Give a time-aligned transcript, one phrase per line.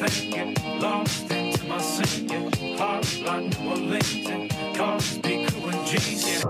[0.00, 6.44] thinking, lost into my singing, heart like New Orleans, and cars be cool and jeans.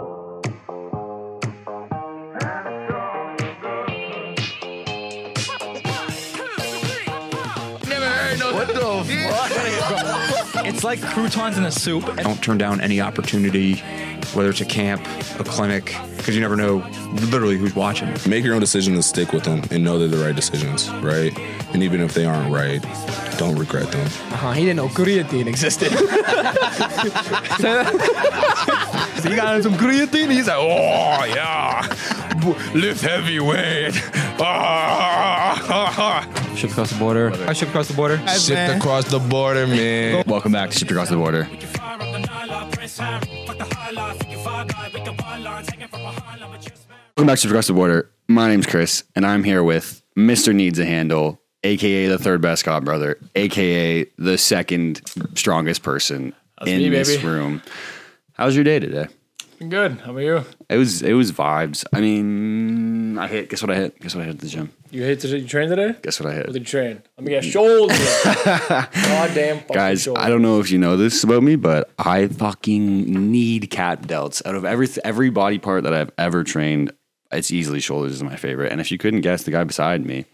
[7.88, 8.52] Yeah.
[8.52, 8.74] What the
[10.52, 10.66] fuck?
[10.66, 12.04] It's like croutons in a soup.
[12.16, 13.76] Don't turn down any opportunity,
[14.34, 15.06] whether it's a camp,
[15.38, 16.84] a clinic, because you never know
[17.30, 18.08] literally who's watching.
[18.28, 21.36] Make your own decision and stick with them and know they're the right decisions, right?
[21.72, 22.82] And even if they aren't right,
[23.38, 24.06] don't regret them.
[24.06, 25.92] Uh-huh, he didn't know creatine existed.
[29.16, 30.30] So you got some creatine?
[30.30, 31.86] He's like, oh yeah,
[32.74, 33.94] lift heavyweight.
[36.56, 37.32] Shipped across the border.
[37.46, 38.18] I shipped across the border.
[38.28, 40.22] Ship across the border, man.
[40.26, 41.48] Welcome back to Ship Across the Border.
[47.16, 48.10] Welcome back to Shipped Across the Border.
[48.28, 50.54] My name's Chris, and I'm here with Mr.
[50.54, 55.02] Needs a Handle, aka the third best God brother, aka the second
[55.34, 57.26] strongest person in me, this baby.
[57.28, 57.62] room.
[58.34, 59.06] How's your day today?
[59.58, 60.00] Good.
[60.00, 60.44] How about you?
[60.68, 61.84] It was it was vibes.
[61.92, 63.48] I mean, I hit.
[63.48, 63.98] Guess what I hit?
[64.00, 64.70] Guess what I hit at the gym?
[64.90, 65.94] You hit to you train today?
[66.02, 66.46] Guess what I hit?
[66.52, 67.02] Did you train?
[67.16, 67.94] Let me get shoulder.
[68.24, 70.20] God damn Guys, shoulder.
[70.20, 74.44] I don't know if you know this about me, but I fucking need cat delts.
[74.44, 76.92] Out of every every body part that I've ever trained,
[77.32, 78.72] it's easily shoulders is my favorite.
[78.72, 80.26] And if you couldn't guess, the guy beside me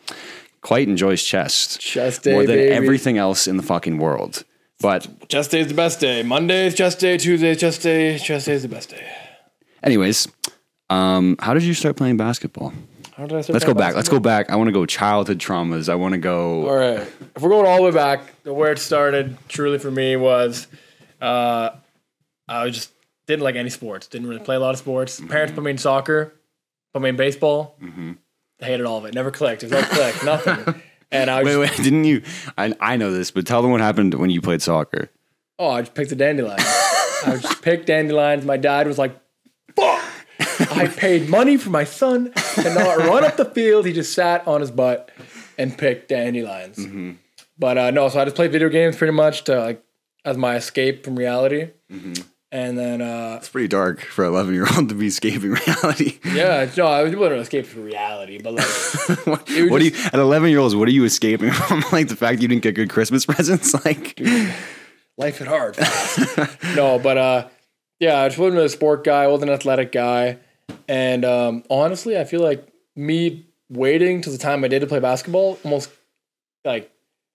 [0.62, 2.72] quite enjoys chest, Chest day, more than baby.
[2.72, 4.44] everything else in the fucking world.
[4.80, 6.22] But Chest day is the best day.
[6.22, 7.16] Monday is chest day.
[7.18, 8.18] Tuesday is chest day.
[8.18, 9.04] Chest day is the best day.
[9.82, 10.26] anyways,
[10.90, 12.72] um, how did you start playing basketball?
[13.16, 13.94] How did I start Let's go playing back.
[13.94, 14.50] Let's go back.
[14.50, 15.88] I want to go childhood traumas.
[15.88, 16.68] I want to go.
[16.68, 17.06] All right.
[17.36, 20.66] If we're going all the way back, where it started truly for me was
[21.20, 21.70] uh,
[22.48, 22.90] I just
[23.26, 24.06] didn't like any sports.
[24.08, 25.20] Didn't really play a lot of sports.
[25.20, 26.32] Parents put me in soccer,
[26.92, 27.76] put me in baseball.
[28.62, 29.14] I hated all of it.
[29.14, 29.62] Never clicked.
[29.68, 30.14] No click.
[30.24, 30.80] Nothing.
[31.10, 32.22] And I was Wait, wait, didn't you?
[32.56, 35.10] I, I know this, but tell them what happened when you played soccer.
[35.58, 36.62] oh, I just picked the dandelions.
[36.64, 38.44] I just picked dandelions.
[38.44, 39.14] My dad was like,
[39.76, 40.02] fuck.
[40.70, 43.84] I paid money for my son to not run up the field.
[43.86, 45.10] He just sat on his butt
[45.58, 46.78] and picked dandelions.
[47.58, 49.84] But uh, no, so I just played video games pretty much to like
[50.24, 51.70] as my escape from reality.
[52.54, 56.18] And then uh, It's pretty dark for an 11 year old to be escaping reality.
[56.34, 58.66] yeah, no, I was going to escape from reality, but like
[59.26, 61.82] what what do you, at 11 year olds, what are you escaping from?
[61.90, 63.72] Like the fact you didn't get good Christmas presents?
[63.86, 64.20] Like,
[65.16, 65.78] life hit hard.
[66.76, 67.48] no, but uh,
[67.98, 69.24] yeah, I just wasn't a sport guy.
[69.24, 70.38] I wasn't an athletic guy,
[70.88, 75.00] and um, honestly, I feel like me waiting till the time I did to play
[75.00, 75.88] basketball almost
[76.66, 76.90] like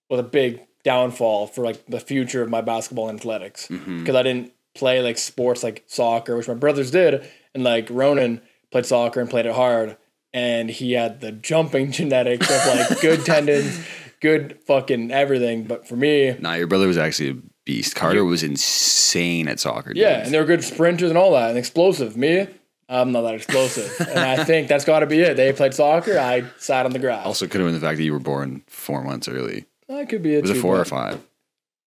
[0.08, 4.22] was a big downfall for like the future of my basketball and athletics because I
[4.22, 8.40] didn't play like sports like soccer, which my brothers did, and like Ronan
[8.70, 9.96] played soccer and played it hard,
[10.32, 13.84] and he had the jumping genetics of like good tendons.
[14.20, 17.94] Good fucking everything, but for me, nah, your brother was actually a beast.
[17.94, 19.90] Carter was insane at soccer.
[19.90, 19.98] dude.
[19.98, 22.16] Yeah, and they were good sprinters and all that, and explosive.
[22.16, 22.48] Me,
[22.88, 25.36] I'm not that explosive, and I think that's got to be it.
[25.36, 27.24] They played soccer, I sat on the grass.
[27.24, 29.66] Also, could have been the fact that you were born four months early.
[29.88, 30.42] that could be it.
[30.42, 31.24] Was it too, four or five?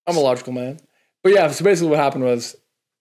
[0.08, 0.80] I'm a logical man,
[1.24, 1.52] but yeah.
[1.52, 2.56] So basically, what happened was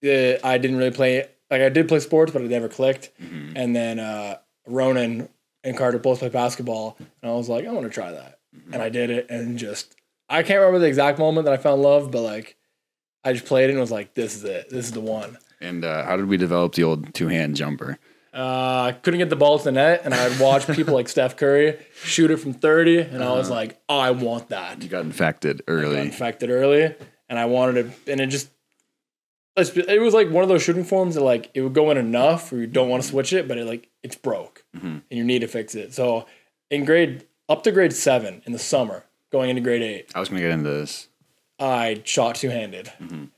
[0.05, 1.27] uh, I didn't really play.
[1.51, 3.11] Like I did play sports, but it never clicked.
[3.21, 3.57] Mm-hmm.
[3.57, 5.29] And then uh, Ronan
[5.65, 8.73] and Carter both played basketball, and I was like, I want to try that, Mm-hmm.
[8.75, 9.95] and I did it, and just
[10.29, 12.57] I can't remember the exact moment that I found love, but like
[13.25, 15.39] I just played it and was like, this is it, this is the one.
[15.61, 17.99] And uh, how did we develop the old two hand jumper?
[18.33, 21.37] Uh, I couldn't get the ball to the net, and I'd watch people like Steph
[21.37, 24.83] Curry shoot it from 30, and I was like, oh, I want that.
[24.83, 25.99] You got infected Got early.
[26.01, 26.95] infected early,
[27.29, 28.49] and I wanted it, and it just,
[29.69, 32.53] it was like one of those shooting forms that like it would go in enough
[32.53, 35.41] or you don't want to switch it, but it like it's broke, and you need
[35.41, 35.93] to fix it.
[35.95, 36.27] So
[36.71, 40.29] in grade up to grade seven in the summer, going into grade eight, I was
[40.29, 41.09] to get into this.
[41.59, 42.91] I shot two handed,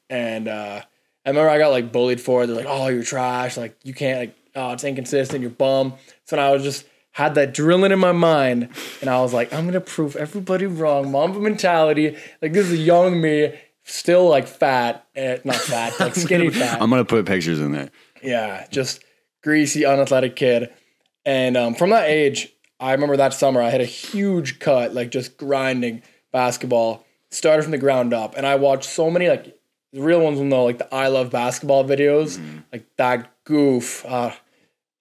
[0.09, 0.83] and uh,
[1.27, 2.47] I remember I got like bullied for it.
[2.47, 3.56] They're like, "Oh, you're trash.
[3.56, 4.21] Like you can't.
[4.21, 5.41] Like, oh, it's inconsistent.
[5.41, 8.69] You're bum." So now I was just had that drilling in my mind,
[9.01, 12.16] and I was like, "I'm gonna prove everybody wrong." Mamba mentality.
[12.41, 13.53] Like this is young me,
[13.84, 16.81] still like fat, eh, not fat, like skinny fat.
[16.81, 17.91] I'm to put pictures in there.
[18.23, 19.03] Yeah, just
[19.43, 20.71] greasy, unathletic kid.
[21.25, 25.11] And um, from that age, I remember that summer I had a huge cut, like
[25.11, 26.03] just grinding
[26.33, 27.05] basketball.
[27.31, 29.57] Started from the ground up, and I watched so many like
[29.93, 32.39] the real ones will know, like the I love basketball videos,
[32.71, 34.05] like that goof.
[34.05, 34.33] Uh,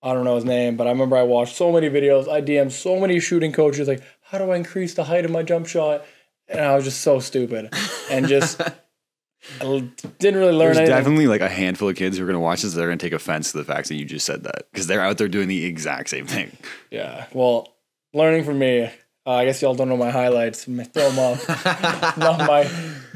[0.03, 2.27] I don't know his name, but I remember I watched so many videos.
[2.27, 5.43] I DM'd so many shooting coaches, like, how do I increase the height of my
[5.43, 6.05] jump shot?
[6.47, 7.73] And I was just so stupid,
[8.09, 8.59] and just
[9.59, 10.95] didn't really learn There's anything.
[10.95, 12.73] definitely like a handful of kids who are going to watch this.
[12.73, 15.01] They're going to take offense to the fact that you just said that because they're
[15.01, 16.51] out there doing the exact same thing.
[16.91, 17.27] Yeah.
[17.31, 17.69] Well,
[18.13, 18.83] learning from me,
[19.25, 20.65] uh, I guess y'all don't know my highlights.
[20.65, 21.47] Throw them up.
[22.17, 22.69] Not my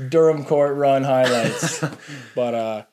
[0.07, 1.83] Durham court run highlights.
[2.35, 2.83] But uh,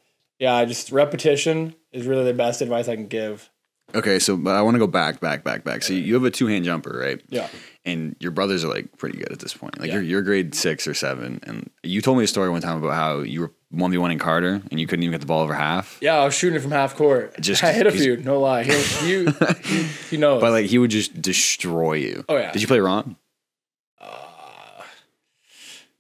[0.40, 3.48] yeah, just repetition is really the best advice I can give.
[3.94, 5.82] Okay, so but I want to go back, back, back, back.
[5.82, 7.20] So you have a two hand jumper, right?
[7.28, 7.48] Yeah.
[7.84, 9.78] And your brothers are like pretty good at this point.
[9.78, 9.94] Like Yeah.
[9.94, 12.94] you're you're grade six or seven, and you told me a story one time about
[12.94, 15.40] how you were one v one in Carter, and you couldn't even get the ball
[15.42, 15.98] over half.
[16.00, 17.38] Yeah, I was shooting it from half court.
[17.40, 18.62] Just- I hit a few, no lie.
[18.64, 19.24] He, he,
[20.10, 20.40] he knows.
[20.40, 22.24] But like he would just destroy you.
[22.28, 22.52] Oh, yeah.
[22.52, 23.16] Did you play Ron?
[24.00, 24.82] Uh,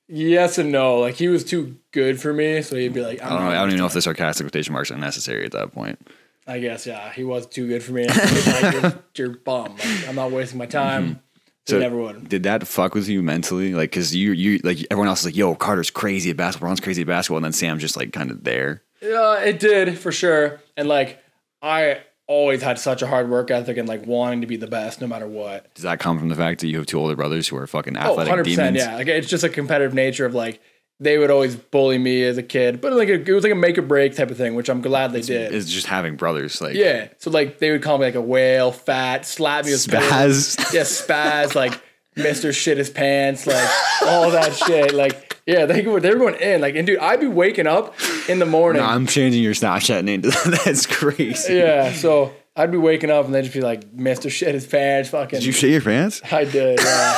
[0.08, 0.98] yes and no.
[0.98, 3.50] Like he was too good for me, so he'd be like, I don't know.
[3.50, 5.98] I don't even know if the sarcastic quotation marks are necessary at that point.
[6.46, 8.06] I guess yeah, he was too good for me.
[8.46, 9.76] Like, you're, you're bum.
[9.76, 11.04] Like, I'm not wasting my time.
[11.04, 11.18] Mm-hmm.
[11.66, 12.28] So, never would.
[12.28, 13.72] Did that fuck with you mentally?
[13.72, 16.80] Like, cause you you like everyone else is like, yo, Carter's crazy at basketball, Ron's
[16.80, 18.82] crazy at basketball, and then Sam's just like kind of there.
[19.00, 20.60] Yeah, it did for sure.
[20.76, 21.22] And like
[21.62, 25.00] I always had such a hard work ethic and like wanting to be the best
[25.00, 25.72] no matter what.
[25.74, 27.96] Does that come from the fact that you have two older brothers who are fucking
[27.96, 28.44] Oh, athletic 100%.
[28.44, 28.76] demons?
[28.78, 28.96] Yeah.
[28.96, 30.60] Like it's just a competitive nature of like
[31.02, 33.76] they would always bully me as a kid, but like it was like a make
[33.76, 35.52] or break type of thing, which I'm glad they did.
[35.54, 36.60] It's just having brothers.
[36.60, 37.08] Like, yeah.
[37.18, 40.72] So like they would call me like a whale, fat, slap me with spaz.
[40.72, 41.80] Yeah, spaz, like
[42.16, 42.54] Mr.
[42.54, 43.68] Shit his pants, like
[44.02, 44.94] all that shit.
[44.94, 46.60] Like, yeah, they were they were going in.
[46.60, 47.94] Like, and dude, I'd be waking up
[48.28, 48.82] in the morning.
[48.82, 50.62] No, I'm changing your Snapchat name to that.
[50.64, 51.54] That's crazy.
[51.54, 54.30] yeah, so I'd be waking up and they'd just be like, Mr.
[54.30, 55.38] Shit his pants, fucking.
[55.38, 56.20] Did you shit your pants?
[56.30, 56.78] I did.
[56.80, 57.16] Yeah.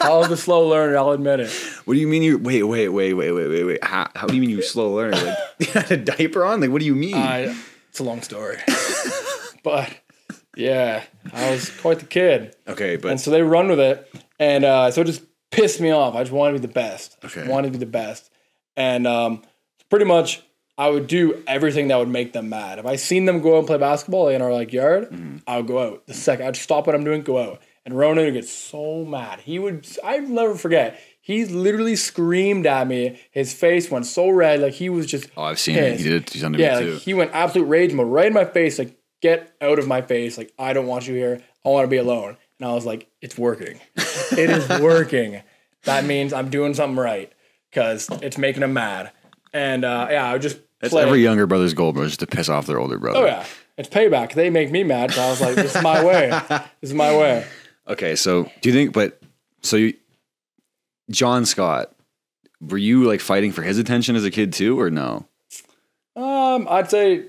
[0.00, 0.96] I was a slow learner.
[0.96, 1.50] I'll admit it.
[1.84, 3.84] What do you mean you wait, wait, wait, wait, wait, wait, wait?
[3.84, 5.16] How, how do you mean you slow learner?
[5.16, 6.60] Like you had a diaper on?
[6.60, 7.14] Like what do you mean?
[7.16, 7.54] I,
[7.90, 8.58] it's a long story,
[9.62, 9.92] but
[10.56, 11.02] yeah,
[11.32, 12.54] I was quite the kid.
[12.68, 14.08] okay, but And so they run with it.
[14.38, 16.14] And uh, so it just pissed me off.
[16.14, 17.16] I just wanted to be the best.
[17.24, 17.46] Okay.
[17.48, 18.30] Wanted to be the best.
[18.76, 19.42] And um,
[19.88, 20.42] pretty much
[20.78, 22.78] I would do everything that would make them mad.
[22.78, 25.38] If I seen them go out and play basketball in our like yard, Mm-hmm.
[25.46, 26.06] I would go out.
[26.06, 27.60] The second I'd stop what I'm doing, go out.
[27.84, 29.40] And Ronan would get so mad.
[29.40, 31.00] He would I'd never forget.
[31.20, 33.20] He literally screamed at me.
[33.32, 35.96] His face went so red, like he was just oh, I've seen it.
[35.98, 36.30] He did it.
[36.30, 36.92] He's to Yeah, me too.
[36.94, 40.02] like he went absolute rage mode right in my face, like, get out of my
[40.02, 40.36] face.
[40.38, 41.40] Like, I don't want you here.
[41.64, 42.36] I want to be alone.
[42.60, 43.80] And I was like, it's working.
[43.96, 45.42] it is working.
[45.84, 47.32] That means I'm doing something right
[47.70, 49.10] because it's making him mad.
[49.52, 51.02] And uh, yeah, I would just That's play.
[51.04, 53.18] every younger brother's goal, bro, just to piss off their older brother.
[53.20, 53.46] oh, yeah.
[53.78, 54.32] It's payback.
[54.32, 55.12] They make me mad.
[55.12, 56.28] So I was like, this is my way.
[56.80, 57.44] This is my way.
[57.88, 58.92] Okay, so do you think?
[58.92, 59.20] But
[59.62, 59.94] so you,
[61.10, 61.92] John Scott,
[62.60, 65.26] were you like fighting for his attention as a kid too, or no?
[66.14, 67.26] Um, I'd say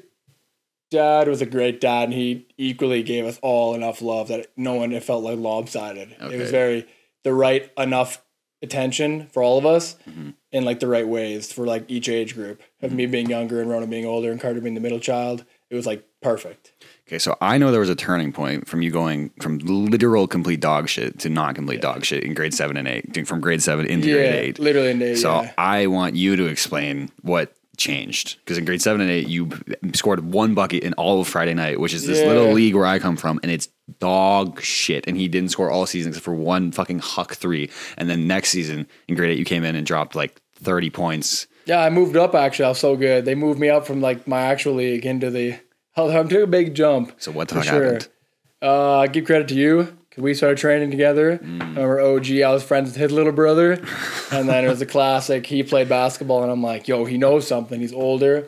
[0.90, 4.76] dad was a great dad, and he equally gave us all enough love that no
[4.76, 6.16] one it felt like lopsided.
[6.20, 6.88] It was very
[7.24, 8.22] the right enough
[8.62, 10.30] attention for all of us Mm-hmm.
[10.52, 13.70] in like the right ways for like each age group of me being younger and
[13.70, 15.46] Rona being older and Carter being the middle child.
[15.70, 16.72] It was like perfect.
[17.08, 20.60] Okay, so I know there was a turning point from you going from literal complete
[20.60, 23.86] dog shit to not complete dog shit in grade seven and eight, from grade seven
[23.86, 24.60] into grade eight.
[24.60, 25.22] literally in days.
[25.22, 25.54] So yeah.
[25.58, 29.50] I want you to explain what changed because in grade seven and eight you
[29.94, 32.28] scored one bucket in all of Friday night, which is this Yeah.
[32.28, 33.70] little league where I come from, and it's
[34.00, 35.06] dog shit.
[35.08, 37.70] And he didn't score all season except for one fucking huck three.
[37.98, 41.48] And then next season in grade eight you came in and dropped like thirty points.
[41.66, 42.66] Yeah, I moved up actually.
[42.66, 43.26] I was so good.
[43.26, 45.56] They moved me up from like my actual league into the.
[45.96, 47.14] I'm took a big jump.
[47.18, 47.84] So what the fuck sure.
[47.84, 48.08] happened?
[48.62, 51.38] Uh, I give credit to you we started training together.
[51.38, 51.60] Mm.
[51.60, 52.32] Remember OG?
[52.42, 53.74] I was friends with his little brother,
[54.32, 55.46] and then it was a classic.
[55.46, 57.80] He played basketball, and I'm like, yo, he knows something.
[57.80, 58.48] He's older.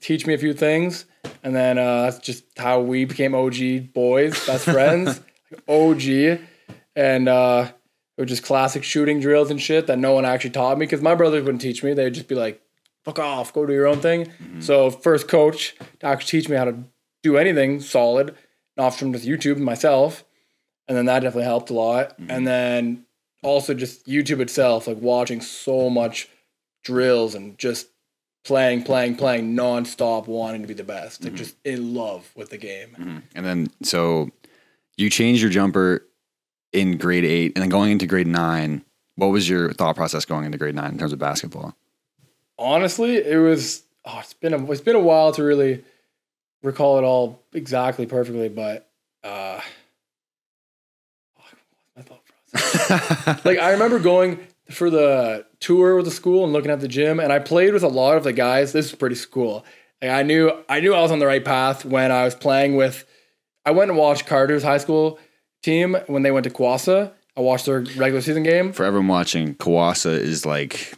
[0.00, 1.06] Teach me a few things,
[1.44, 5.20] and then uh, that's just how we became OG boys, best friends.
[5.68, 6.40] OG,
[6.96, 7.70] and uh,
[8.16, 11.02] it was just classic shooting drills and shit that no one actually taught me because
[11.02, 11.94] my brothers wouldn't teach me.
[11.94, 12.60] They'd just be like,
[13.04, 14.32] fuck off, go do your own thing.
[14.58, 16.76] So first coach to actually teach me how to
[17.22, 18.34] do anything solid,
[18.76, 20.24] not from just YouTube and myself.
[20.88, 22.10] And then that definitely helped a lot.
[22.10, 22.30] Mm-hmm.
[22.30, 23.06] And then
[23.42, 26.28] also just YouTube itself, like watching so much
[26.84, 27.88] drills and just
[28.44, 31.22] playing, playing, playing nonstop, wanting to be the best.
[31.22, 31.38] Like mm-hmm.
[31.38, 32.90] just in love with the game.
[32.98, 33.18] Mm-hmm.
[33.34, 34.30] And then so
[34.96, 36.06] you changed your jumper
[36.72, 38.84] in grade eight, and then going into grade nine.
[39.16, 41.74] What was your thought process going into grade nine in terms of basketball?
[42.58, 43.82] honestly, it was.
[44.04, 45.84] Oh, it's been a it's been a while to really
[46.62, 48.88] recall it all exactly perfectly, but
[49.24, 49.85] uh, my thought process.
[52.54, 57.20] Like I remember going for the tour with the school and looking at the gym,
[57.20, 58.72] and I played with a lot of the guys.
[58.72, 59.64] This is pretty cool.
[60.00, 62.76] Like I knew I knew I was on the right path when I was playing
[62.76, 63.04] with.
[63.64, 65.18] I went and watched Carter's high school
[65.62, 67.12] team when they went to CWOSSA.
[67.36, 68.72] I watched their regular season game.
[68.72, 70.94] For everyone watching, CWOSSA is like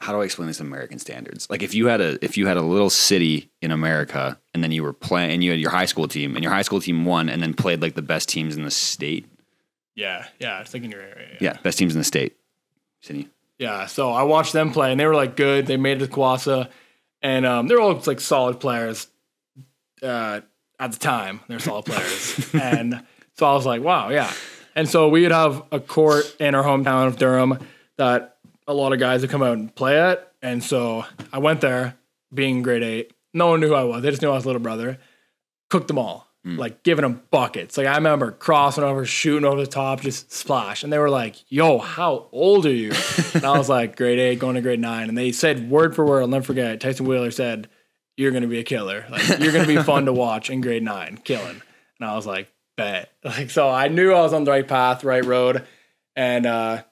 [0.00, 1.48] how do I explain this American standards?
[1.48, 4.70] Like if you had a if you had a little city in America and then
[4.70, 7.04] you were playing and you had your high school team and your high school team
[7.04, 9.26] won and then played like the best teams in the state.
[9.96, 11.28] Yeah, yeah, it's like in your area.
[11.32, 11.38] Yeah.
[11.40, 12.36] Yeah, best teams in the state.
[13.00, 13.28] City.
[13.58, 15.66] Yeah, so I watched them play, and they were like good.
[15.66, 16.68] They made it to CWOSSA,
[17.22, 19.08] and um, they're all like solid players.
[20.02, 20.42] Uh,
[20.78, 23.02] at the time, they're solid players, and
[23.34, 24.30] so I was like, wow, yeah.
[24.74, 27.58] And so we would have a court in our hometown of Durham
[27.96, 28.36] that
[28.68, 31.96] a lot of guys would come out and play at, and so I went there,
[32.34, 33.12] being grade eight.
[33.32, 34.02] No one knew who I was.
[34.02, 34.98] They just knew I was little brother.
[35.70, 37.76] Cooked them all, like giving them buckets.
[37.76, 40.84] Like I remember crossing over, shooting over the top, just splash.
[40.84, 42.92] And they were like, "Yo, how old are you?"
[43.34, 45.08] and I was like, "Grade eight, going to grade nine.
[45.08, 46.80] And they said word for word, I'll never forget.
[46.80, 47.68] Tyson Wheeler said,
[48.16, 49.06] "You're gonna be a killer.
[49.10, 51.60] Like you're gonna be fun to watch in grade nine, killing."
[51.98, 55.02] And I was like, "Bet." Like so, I knew I was on the right path,
[55.02, 55.66] right road,
[56.14, 56.84] and uh,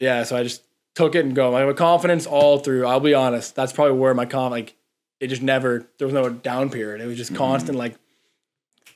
[0.00, 0.24] yeah.
[0.24, 0.62] So I just
[0.96, 1.50] took it and go.
[1.50, 2.84] Like with confidence all through.
[2.84, 3.54] I'll be honest.
[3.54, 4.74] That's probably where my conf like
[5.20, 5.88] it just never.
[5.98, 7.00] There was no down period.
[7.00, 7.94] It was just constant like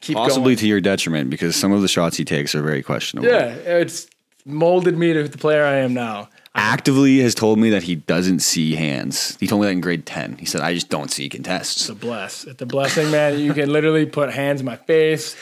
[0.01, 0.57] keep Possibly going.
[0.59, 3.29] to your detriment because some of the shots he takes are very questionable.
[3.29, 4.09] Yeah, it's
[4.45, 6.29] molded me to the player I am now.
[6.55, 9.37] Actively has told me that he doesn't see hands.
[9.39, 10.39] He told me that in grade 10.
[10.39, 11.77] He said, I just don't see contests.
[11.83, 12.45] It's a bless.
[12.45, 13.39] It's a blessing, man.
[13.39, 15.37] You can literally put hands in my face.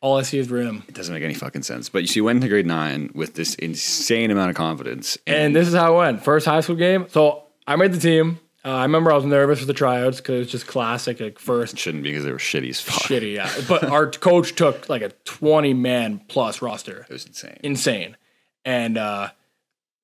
[0.00, 0.84] All I see is rim.
[0.88, 1.88] It doesn't make any fucking sense.
[1.90, 5.18] But she went into grade 9 with this insane amount of confidence.
[5.26, 6.22] And this is how it went.
[6.24, 7.06] First high school game.
[7.10, 8.38] So I made the team.
[8.64, 11.78] Uh, I remember I was nervous for the tryouts because it's just classic, like first
[11.78, 13.02] shouldn't be because they were shitty as fuck.
[13.02, 13.34] shitty.
[13.34, 13.50] Yeah.
[13.68, 17.06] But our coach took like a 20 man plus roster.
[17.08, 17.58] It was insane.
[17.62, 18.16] Insane.
[18.64, 19.30] And uh,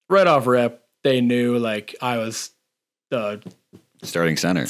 [0.09, 2.51] right off rip, they knew like I was
[3.11, 3.43] the
[4.03, 4.67] Starting center.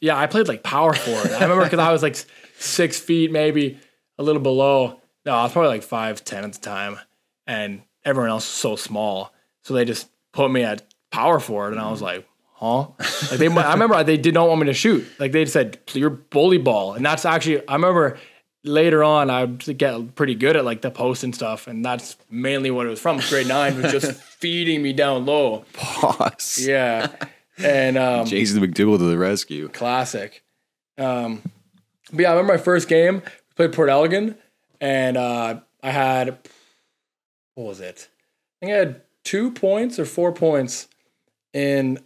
[0.00, 1.30] yeah, I played like power forward.
[1.30, 2.16] I remember because I was like
[2.58, 3.78] six feet, maybe
[4.18, 5.00] a little below.
[5.24, 6.98] No, I was probably like five ten at the time,
[7.46, 9.32] and everyone else was so small.
[9.62, 12.26] So they just put me at power forward, and I was like,
[12.62, 12.86] huh?
[13.30, 15.04] Like they, I remember they did not want me to shoot.
[15.18, 18.18] Like they said, you're bully ball, and that's actually I remember
[18.64, 22.70] later on I get pretty good at like the post and stuff, and that's mainly
[22.70, 23.20] what it was from.
[23.28, 25.64] Grade nine was just feeding me down low.
[25.72, 26.66] Pause.
[26.66, 27.08] Yeah,
[27.58, 29.68] and um, Jason McDougal to the rescue.
[29.68, 30.44] classic.
[30.98, 31.42] Um,
[32.12, 33.22] but yeah, I remember my first game.
[33.24, 34.36] We played Port Elgin,
[34.80, 36.38] and uh, I had
[37.54, 38.08] what was it?
[38.62, 40.88] I think I had two points or four points
[41.52, 41.98] in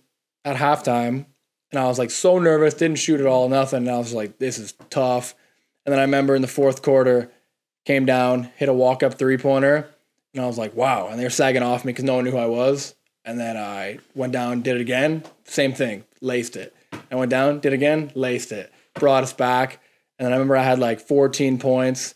[0.46, 1.26] at halftime,
[1.70, 3.80] and I was like so nervous, didn't shoot at all, nothing.
[3.80, 5.34] And I was like, this is tough.
[5.84, 7.30] And then I remember in the fourth quarter,
[7.84, 9.88] came down, hit a walk up three pointer,
[10.32, 11.08] and I was like, wow.
[11.08, 12.94] And they were sagging off me because no one knew who I was.
[13.24, 16.74] And then I went down, did it again, same thing, laced it.
[17.10, 19.80] I went down, did it again, laced it, brought us back.
[20.18, 22.14] And then I remember I had like 14 points,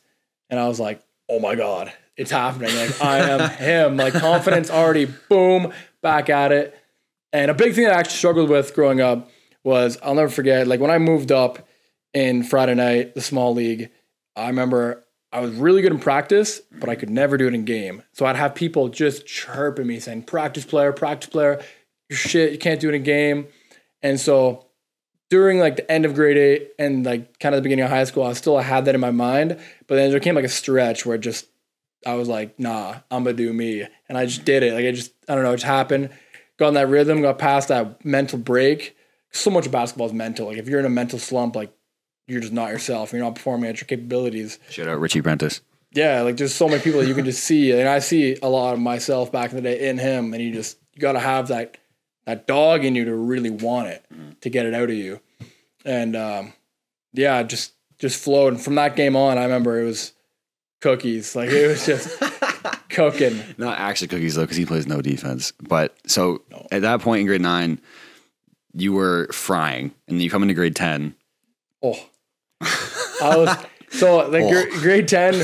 [0.49, 2.75] and I was like, oh my God, it's happening.
[2.77, 3.97] Like I am him.
[3.97, 6.80] Like confidence already, boom, back at it.
[7.33, 9.31] And a big thing that I actually struggled with growing up
[9.63, 11.67] was I'll never forget, like when I moved up
[12.13, 13.91] in Friday night, the small league,
[14.35, 17.65] I remember I was really good in practice, but I could never do it in
[17.65, 18.03] game.
[18.13, 21.63] So I'd have people just chirping at me saying, practice player, practice player,
[22.11, 23.47] shit, you can't do it in game.
[24.03, 24.67] And so
[25.29, 28.05] during like the end of grade eight and like kind of the beginning of high
[28.05, 29.61] school, I still had that in my mind.
[29.87, 31.47] But then there came like a stretch where just
[32.05, 33.87] I was like, nah, I'm gonna do me.
[34.09, 34.75] And I just did it.
[34.75, 36.11] Like it just I don't know, it just happened.
[36.61, 38.95] Got in that rhythm, got past that mental break.
[39.33, 40.47] So much of basketball is mental.
[40.47, 41.73] Like if you're in a mental slump, like
[42.27, 43.13] you're just not yourself.
[43.13, 44.59] You're not performing at your capabilities.
[44.69, 45.63] Shout out Richie Prentice.
[45.93, 48.49] Yeah, like there's so many people that you can just see, and I see a
[48.49, 51.19] lot of myself back in the day in him, and you just you got to
[51.19, 51.79] have that
[52.27, 54.05] that dog in you to really want it
[54.43, 55.19] to get it out of you,
[55.87, 56.53] and um,
[57.15, 58.53] yeah, just just flowed.
[58.53, 60.13] And from that game on, I remember it was
[60.81, 62.21] cookies, like it was just
[62.91, 63.41] cooking.
[63.59, 65.53] Not actually cookies though, because he plays no defense.
[65.61, 67.81] But so at that point in grade nine,
[68.75, 71.15] you were frying, and then you come into grade ten.
[71.83, 71.99] Oh,
[72.61, 73.57] I was
[73.91, 74.81] so like gr- oh.
[74.81, 75.35] grade ten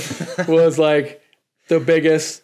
[0.49, 1.23] was like
[1.69, 2.43] the biggest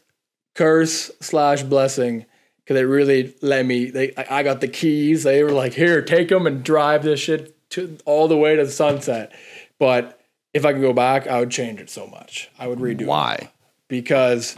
[0.55, 2.27] curse slash blessing
[2.65, 3.91] because it really let me.
[3.91, 5.25] They I I got the keys.
[5.25, 8.65] They were like, "Here, take them and drive this shit to all the way to
[8.65, 9.33] the sunset."
[9.79, 10.22] But
[10.55, 12.51] if I could go back, I would change it so much.
[12.59, 13.51] I would redo it Why?
[13.89, 14.57] because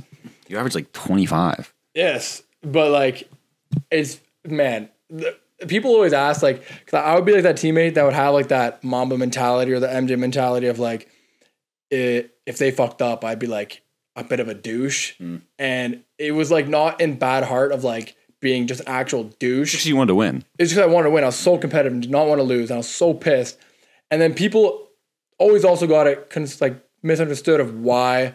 [0.49, 1.73] You average like twenty five.
[1.95, 3.31] Yes, but like,
[3.91, 4.89] it's man.
[5.11, 5.37] The,
[5.69, 8.49] people always ask like, cause I would be like that teammate that would have like
[8.49, 11.09] that Mamba mentality or the MJ mentality of like,
[11.91, 13.83] it, if they fucked up, I'd be like
[14.17, 15.41] a bit of a douche, mm.
[15.59, 19.73] and it was like not in bad heart of like being just actual douche.
[19.73, 20.45] Because you wanted to win.
[20.59, 21.25] It's because I wanted to win.
[21.25, 22.71] I was so competitive and did not want to lose.
[22.71, 23.59] And I was so pissed.
[24.11, 24.84] And then people
[25.45, 28.35] always also got it cons- like misunderstood of why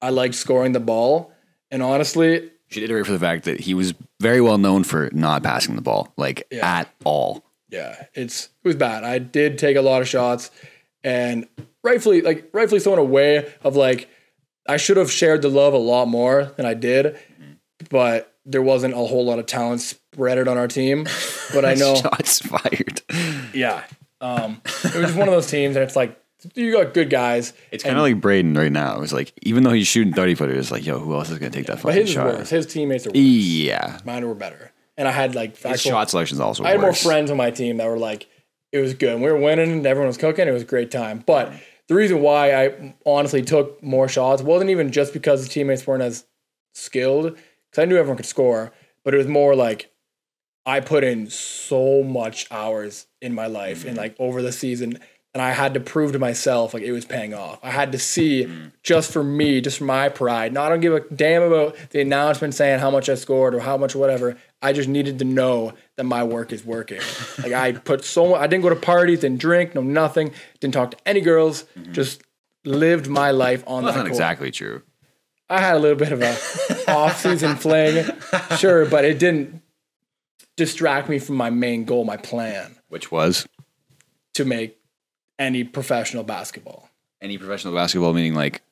[0.00, 1.32] I liked scoring the ball.
[1.70, 5.42] And honestly, should iterate for the fact that he was very well known for not
[5.42, 6.66] passing the ball, like Yeah.
[6.80, 7.44] at all.
[7.70, 9.04] yeah, it's it was bad.
[9.04, 10.50] I did take a lot of shots,
[11.04, 11.46] and
[11.84, 14.08] rightfully, like rightfully so in a way of like
[14.68, 17.16] I should have shared the love a lot more than I did,
[17.90, 21.06] but there wasn't a whole lot of talent spread on our team.
[21.52, 23.02] But I know, Shots fired.
[23.54, 23.82] yeah,
[24.20, 26.18] um, it was just one of those teams, and it's like
[26.54, 27.52] you got good guys.
[27.70, 29.00] It's kind of like Braden right now.
[29.00, 31.50] It's like even though he's shooting thirty footers, it's like yo, who else is gonna
[31.50, 32.26] take that But fucking his is shot?
[32.26, 32.50] worse.
[32.50, 33.18] His teammates are worse.
[33.18, 36.64] Yeah, Mine were better, and I had like his actual, shot selection's also.
[36.64, 37.04] I had worse.
[37.04, 38.26] more friends on my team that were like,
[38.72, 39.20] it was good.
[39.20, 40.46] We were winning, and everyone was cooking.
[40.46, 41.22] It was a great time.
[41.26, 41.52] But
[41.88, 46.02] the reason why I honestly took more shots wasn't even just because the teammates weren't
[46.02, 46.26] as
[46.74, 48.72] skilled, because I knew everyone could score,
[49.04, 49.90] but it was more like
[50.66, 54.00] I put in so much hours in my life and mm-hmm.
[54.00, 54.98] like over the season.
[55.36, 57.58] And I had to prove to myself like it was paying off.
[57.62, 58.50] I had to see
[58.82, 60.54] just for me, just for my pride.
[60.54, 63.60] Not I don't give a damn about the announcement saying how much I scored or
[63.60, 64.38] how much whatever.
[64.62, 67.02] I just needed to know that my work is working.
[67.42, 68.40] like I put so much.
[68.40, 70.32] I didn't go to parties, didn't drink, no nothing.
[70.60, 71.64] Didn't talk to any girls.
[71.78, 71.92] Mm-hmm.
[71.92, 72.22] Just
[72.64, 73.98] lived my life on That's that.
[73.98, 74.12] not court.
[74.12, 74.84] exactly true.
[75.50, 78.06] I had a little bit of a off season fling,
[78.56, 79.60] sure, but it didn't
[80.56, 83.46] distract me from my main goal, my plan Which was
[84.32, 84.75] to make
[85.38, 86.88] any professional basketball.
[87.22, 88.62] any professional basketball, meaning like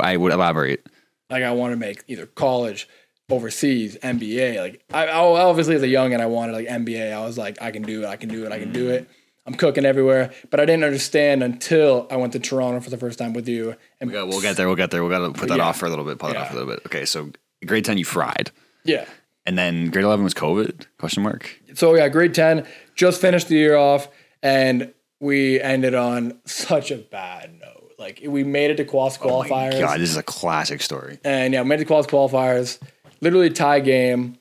[0.00, 0.86] I would elaborate.
[1.30, 2.88] Like I want to make either college,
[3.30, 4.60] overseas, NBA.
[4.60, 7.12] Like I, I obviously as a young and I wanted like NBA.
[7.12, 8.92] I was like, I can do it, I can do it, I can do mm.
[8.92, 9.08] it.
[9.44, 13.18] I'm cooking everywhere, but I didn't understand until I went to Toronto for the first
[13.18, 13.74] time with you.
[14.00, 14.68] And We got, we'll get there.
[14.68, 15.02] We'll get there.
[15.02, 15.64] We'll got to put that Yeah.
[15.64, 16.18] off for a little bit.
[16.18, 16.42] Put that Yeah.
[16.42, 16.86] off for a little bit.
[16.86, 17.30] Okay, so
[17.66, 18.52] grade ten, you fried,
[18.84, 19.04] yeah,
[19.44, 20.86] and then grade eleven was COVID?
[20.98, 21.60] Question mark.
[21.74, 22.64] so yeah, grade 10,
[22.94, 24.08] just finished the year off,
[24.44, 27.92] and we ended on such a bad note.
[27.98, 29.74] Like we made it to quals qualifiers.
[29.74, 31.18] Oh God, this is a classic story.
[31.24, 32.78] and yeah, made it to quals qualifiers,
[33.20, 34.36] literally tie game.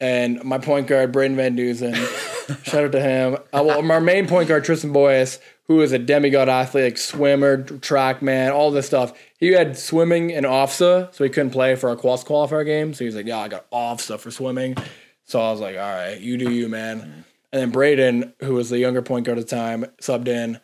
[0.00, 1.94] And my point guard, Braden Van Dusen,
[2.64, 3.34] shout out to him.
[3.52, 5.38] Uh, well, our main point guard, Tristan Boyes,
[5.68, 9.16] who is a demigod athlete, like swimmer, track man, all this stuff.
[9.38, 12.92] He had swimming and OFSAA, so he couldn't play for our quals qualifier game.
[12.92, 14.76] So he was like, "Yeah, I got OFSAA for swimming."
[15.24, 18.68] So I was like, "All right, you do you, man." And then Braden, who was
[18.68, 20.58] the younger point guard at the time, subbed in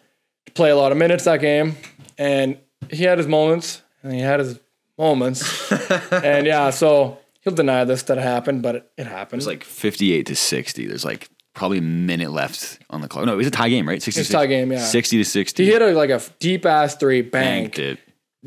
[0.46, 1.76] to play a lot of minutes that game,
[2.18, 2.58] and
[2.90, 4.58] he had his moments, and he had his
[4.98, 5.70] moments,
[6.12, 9.38] and yeah, so he'll deny this that it happened, but it, it happened.
[9.40, 10.86] It's like fifty-eight to sixty.
[10.86, 13.24] There's like probably a minute left on the clock.
[13.24, 14.02] No, it was a tie game, right?
[14.02, 14.22] Sixty.
[14.22, 14.80] It's a tie game, yeah.
[14.80, 15.66] Sixty to sixty.
[15.66, 17.76] he hit a, like a deep ass three, banked.
[17.76, 17.98] banked it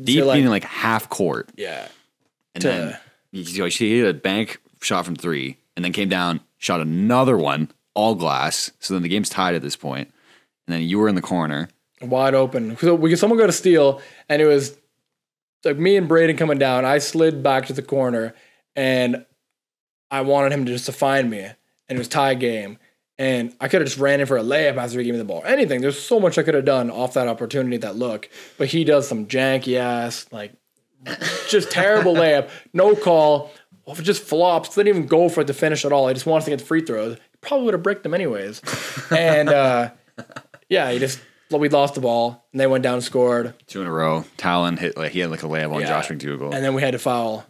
[0.04, 1.88] deep, like- meaning like half court, Yeah,
[2.54, 2.98] and to- then
[3.32, 7.70] he, he hit a bank shot from three, and then came down, shot another one,
[7.94, 8.70] all glass.
[8.80, 10.12] So then the game's tied at this point,
[10.66, 11.68] and then you were in the corner.
[12.00, 12.76] wide open.
[12.76, 14.76] So we someone got a steal, and it was
[15.64, 16.84] like me and Braden coming down.
[16.84, 18.34] I slid back to the corner,
[18.76, 19.24] and
[20.10, 21.56] I wanted him to just to find me, and
[21.88, 22.78] it was tie game.
[23.16, 25.24] And I could have just ran in for a layup after he gave me the
[25.24, 25.42] ball.
[25.46, 25.80] Anything.
[25.80, 28.28] There's so much I could have done off that opportunity, that look.
[28.58, 30.52] But he does some janky ass, like
[31.48, 32.50] just terrible layup.
[32.72, 33.52] No call.
[34.02, 34.74] Just flops.
[34.74, 36.08] Didn't even go for it to finish at all.
[36.08, 37.18] He just wants to get the free throws.
[37.46, 38.60] Probably would have bricked them anyways.
[39.10, 39.90] And uh,
[40.68, 43.54] yeah, he just we lost the ball and they went down and scored.
[43.66, 44.24] Two in a row.
[44.36, 45.86] Talon hit like he had like a layup on Yeah.
[45.88, 46.52] Josh McDougal.
[46.54, 47.46] And then we had to foul.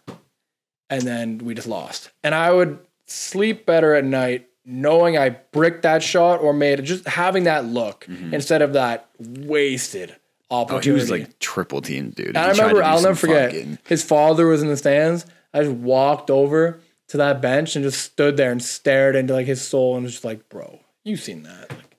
[0.90, 2.11] And then we just lost.
[2.22, 6.83] And I would sleep better at night knowing I bricked that shot or made it,
[6.83, 10.16] just having that look instead of that wasted Mm-hmm.
[10.50, 10.88] oh, opportunity.
[10.90, 12.28] he was like triple teamed, dude.
[12.28, 14.76] And I He tried to remember, I'll never forget, fucking- his father was in the
[14.76, 15.24] stands.
[15.54, 16.80] I just walked over
[17.14, 20.14] to that bench and just stood there and stared into like his soul and was
[20.14, 21.70] just like, bro, you've seen that.
[21.70, 21.96] Like,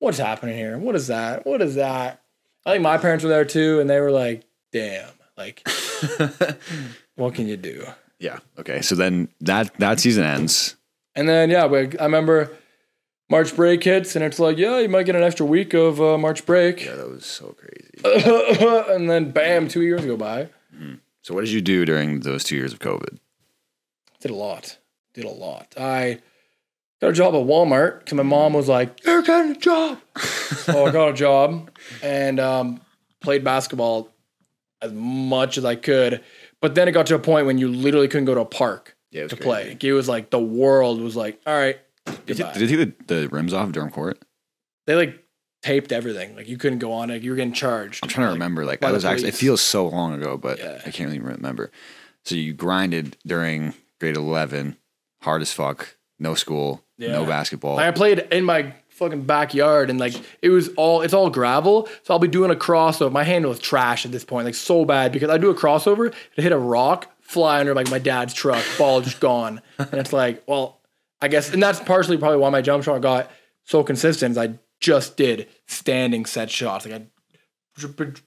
[0.00, 0.76] what's happening here?
[0.76, 1.46] What is that?
[1.46, 2.20] What is that?
[2.66, 5.64] I think my parents were there too, and they were like, damn, like,
[7.14, 7.86] what can you do?
[8.18, 8.40] Yeah.
[8.58, 8.82] Okay.
[8.82, 10.74] So then that that season ends.
[11.14, 12.50] And then, yeah, we, I remember
[13.30, 16.18] March break hits, and it's like, yeah, you might get an extra week of uh,
[16.18, 16.84] March break.
[16.84, 18.90] Yeah, that was so crazy.
[18.92, 20.48] and then, bam, two years go by.
[21.22, 23.18] So what did you do during those two years of COVID?
[24.26, 24.78] Did a lot.
[25.14, 25.74] Did a lot.
[25.78, 26.18] I
[27.00, 30.86] got a job at Walmart because my mom was like, "You're getting a job." so
[30.86, 31.70] I got a job
[32.02, 32.80] and um,
[33.20, 34.10] played basketball
[34.82, 36.22] as much as I could.
[36.60, 38.96] But then it got to a point when you literally couldn't go to a park
[39.10, 39.42] Yeah, to crazy.
[39.44, 39.68] play.
[39.70, 42.84] Like, it was like the world was like, "All right." Did, goodbye." you, did they
[42.84, 44.18] take the, the rims off Durham Court?
[44.86, 45.22] They like
[45.62, 46.34] taped everything.
[46.36, 47.22] Like you couldn't go on it.
[47.22, 48.00] You were getting charged.
[48.02, 48.64] I'm trying to remember.
[48.64, 49.28] Like I was actually.
[49.28, 50.80] It feels so long ago, but Yeah.
[50.84, 51.70] I can't really remember.
[52.24, 54.76] So you grinded during grade 11,
[55.22, 55.96] hard as fuck.
[56.18, 57.76] No school, no basketball.
[57.76, 61.88] Like I played in my fucking backyard and like it was all it's all gravel.
[62.02, 63.12] So I'll be doing a crossover.
[63.12, 66.14] My hand was trash at this point, like so bad because I do a crossover
[66.36, 69.60] to hit a rock, fly under like my dad's truck, ball just gone.
[69.78, 70.80] And it's like, well,
[71.20, 73.30] I guess and that's partially probably why my jump shot got
[73.64, 76.86] so consistent is I just did standing set shots.
[76.86, 77.06] Like i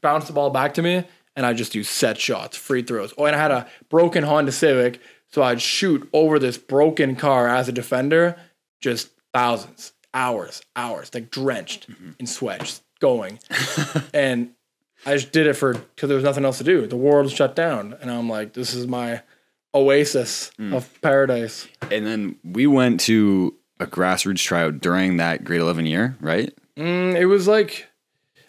[0.02, 1.06] bounced the ball back to me
[1.36, 3.14] and I just do set shots, free throws.
[3.18, 5.00] Oh, and I had a broken Honda Civic,
[5.32, 8.36] so I'd shoot over this broken car as a defender,
[8.82, 12.12] just thousands, hours, hours, like drenched mm-hmm.
[12.20, 13.40] in sweat, just going.
[14.14, 14.52] and
[15.06, 16.88] I just did it for because there was nothing else to do.
[16.88, 19.22] The world shut down, and I'm like, this is my
[19.74, 20.76] oasis mm.
[20.76, 21.68] of paradise.
[21.92, 26.54] And then we went to a grassroots tryout during that grade 11 year, right?
[26.76, 27.88] Mm, it was like,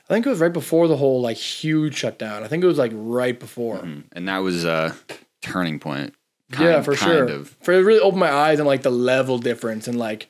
[0.09, 2.43] I think it was right before the whole like huge shutdown.
[2.43, 3.79] I think it was like right before.
[3.79, 4.01] Mm-hmm.
[4.13, 4.97] And that was a
[5.43, 6.15] turning point.
[6.59, 7.25] Yeah, for kind sure.
[7.29, 7.57] of.
[7.63, 10.29] For it really opened my eyes on like the level difference and like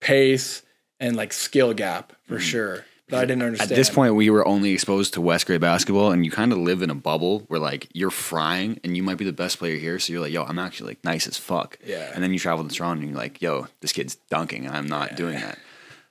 [0.00, 0.62] pace
[1.00, 3.70] and like skill gap for sure that I didn't understand.
[3.70, 6.58] At this point, we were only exposed to West Grey basketball, and you kind of
[6.58, 9.76] live in a bubble where like you're frying, and you might be the best player
[9.76, 9.98] here.
[9.98, 12.10] So you're like, "Yo, I'm actually like nice as fuck." Yeah.
[12.14, 14.86] And then you travel to Toronto, and you're like, "Yo, this kid's dunking, and I'm
[14.86, 15.58] not doing that."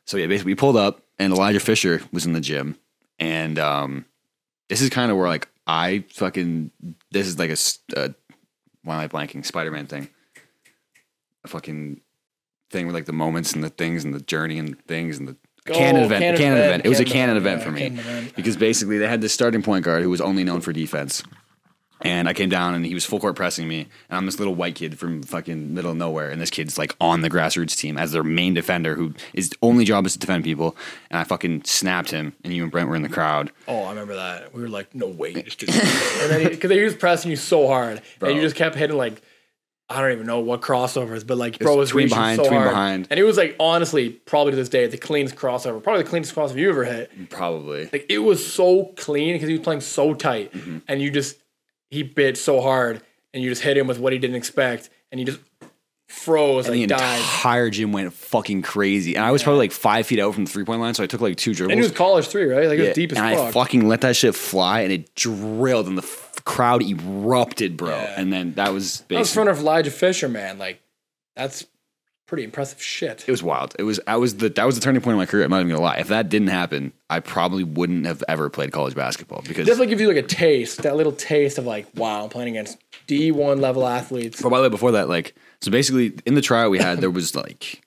[0.06, 2.78] So yeah, basically, we pulled up, and Elijah Fisher was in the gym,
[3.20, 4.06] and um,
[4.70, 6.72] this is kind of where like I fucking
[7.12, 8.10] this is like a, uh,
[8.84, 10.10] why am I blanking Spider Man thing,
[11.44, 12.02] a fucking
[12.70, 15.36] thing with like the moments and the things and the journey and things and the
[15.70, 16.24] Oh, canon event.
[16.24, 16.86] canon canon event, event.
[16.86, 19.86] It was a canon canon event, for me because basically they had this starting point
[19.86, 21.22] guard who was only known for defense.
[22.04, 23.82] And I came down and he was full court pressing me.
[24.10, 26.30] And I'm this little white kid from fucking middle of nowhere.
[26.30, 29.86] And this kid's like on the grassroots team as their main defender who his only
[29.86, 30.76] job is to defend people.
[31.10, 32.34] And I fucking snapped him.
[32.44, 33.52] And you and Brent were in the crowd.
[33.68, 34.54] Oh, I remember that.
[34.54, 38.02] We were like, no way, just and then because he was pressing you so hard,
[38.22, 39.22] and you just kept hitting like
[39.90, 42.70] I don't even know what crossovers, but like bro was reaching behind, so hard.
[42.70, 43.08] behind.
[43.10, 46.34] and it was like honestly, probably to this day, the cleanest crossover, probably the cleanest
[46.34, 47.30] crossover you ever hit.
[47.30, 47.90] Probably.
[47.92, 50.78] Like it was so clean because he was playing so tight, Mm-hmm.
[50.88, 51.38] and you just
[51.92, 53.02] he bit so hard,
[53.34, 55.40] and you just hit him with what he didn't expect, and he just
[56.08, 57.20] froze And like the died.
[57.20, 59.16] entire gym went fucking crazy.
[59.16, 60.94] And I was probably like five feet out from the three point line.
[60.94, 61.72] So I took like two dribbles.
[61.72, 62.68] And he was college three, right?
[62.68, 65.16] Like it Yeah, was deep as and I fucking let that shit fly and it
[65.16, 67.92] drilled and the f- crowd erupted, bro.
[67.96, 68.14] Yeah.
[68.18, 70.58] And then that was That was in front of Elijah Fisher, man.
[70.58, 70.82] Like
[71.38, 71.66] that's
[72.32, 73.26] pretty impressive shit.
[73.28, 73.76] it was wild.
[73.78, 75.44] It was I was the that was the turning point in my career.
[75.44, 75.98] I'm not even gonna lie.
[75.98, 79.68] If that didn't happen, I probably wouldn't have ever played college basketball because.
[79.68, 82.78] definitely gives you like a taste, that little taste of like, wow, I'm playing against
[83.10, 84.42] D1 level athletes.
[84.42, 87.12] But by the way, before that, like, so basically in the trial we had, there
[87.12, 87.82] was like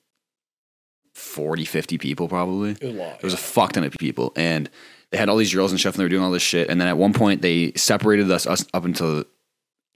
[1.14, 2.72] 40, 50 people probably.
[2.72, 3.20] It was a lot.
[3.20, 4.68] There was a fuck ton of people, and
[5.10, 6.68] they had all these drills and stuff, and they were doing all this shit.
[6.68, 9.26] And then at one point, they separated us, us up into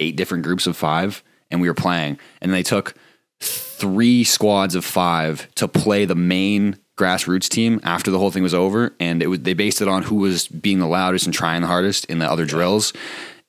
[0.01, 2.19] eight different groups of five, and we were playing.
[2.41, 2.95] And they took
[3.41, 8.55] three squads of five to play the main grassroots team after the whole thing was
[8.55, 8.95] over.
[9.01, 11.69] And it was they based it on who was being the loudest and trying the
[11.69, 12.93] hardest in the other drills.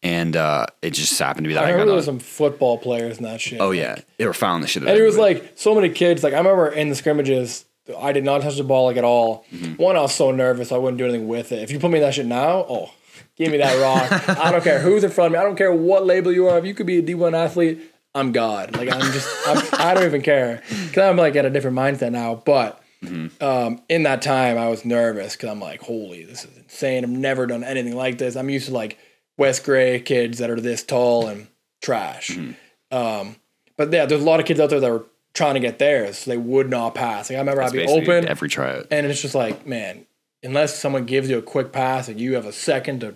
[0.01, 2.77] And uh, it just happened to be that I I, remember there was some football
[2.77, 3.59] players and that shit.
[3.59, 4.83] Oh yeah, they were fouling the shit.
[4.83, 6.23] And it was like so many kids.
[6.23, 7.65] Like I remember in the scrimmages,
[7.97, 9.45] I did not touch the ball like at all.
[9.51, 9.81] Mm-hmm.
[9.81, 11.63] One, I was so nervous I wouldn't do anything with it.
[11.63, 12.93] If you put me in that shit now, oh,
[13.35, 14.29] give me that rock.
[14.39, 15.39] I don't care who's in front of me.
[15.39, 16.57] I don't care what label you are.
[16.57, 17.81] If you could be a D one athlete,
[18.15, 18.75] I'm God.
[18.75, 22.11] Like I'm just, I'm, I don't even care because I'm like at a different mindset
[22.11, 22.35] now.
[22.35, 23.41] But Mm-hmm.
[23.41, 27.05] um, in that time, I was nervous because I'm like, holy, this is insane.
[27.05, 28.35] I've never done anything like this.
[28.35, 28.97] I'm used to like
[29.37, 31.47] West Grey kids that are this tall and
[31.81, 32.31] trash.
[32.31, 32.97] Mm-hmm.
[32.97, 33.37] Um,
[33.77, 36.17] but yeah, there's a lot of kids out there that were trying to get theirs.
[36.17, 37.29] So they would not pass.
[37.29, 38.87] Like I remember That's I'd be open, every tryout.
[38.91, 40.05] and it's just like, man,
[40.43, 43.15] unless someone gives you a quick pass and you have a second to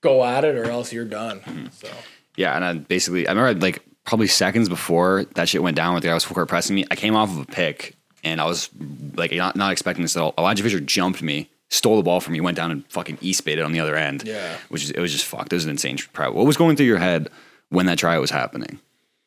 [0.00, 1.38] go at it, or else you're done.
[1.38, 1.66] Mm-hmm.
[1.70, 1.88] So
[2.36, 6.02] Yeah, and I basically I remember like probably seconds before that shit went down with
[6.02, 8.40] the guy who was full court pressing me, I came off of a pick and
[8.40, 8.70] I was
[9.14, 10.34] like not, not expecting this at all.
[10.38, 13.64] Elijah Fisher jumped me, stole the ball from me, went down and fucking east baited
[13.64, 14.24] on the other end.
[14.24, 14.56] Yeah.
[14.68, 15.52] Which is it was just fucked.
[15.52, 16.34] It was an insane tryout.
[16.34, 17.28] What was going through your head
[17.68, 18.80] when that tryout was happening?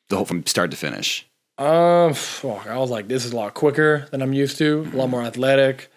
[0.10, 1.26] The whole from start to finish.
[1.58, 4.98] Um, fuck, I was like, this is a lot quicker than I'm used to, a
[4.98, 5.92] lot more athletic,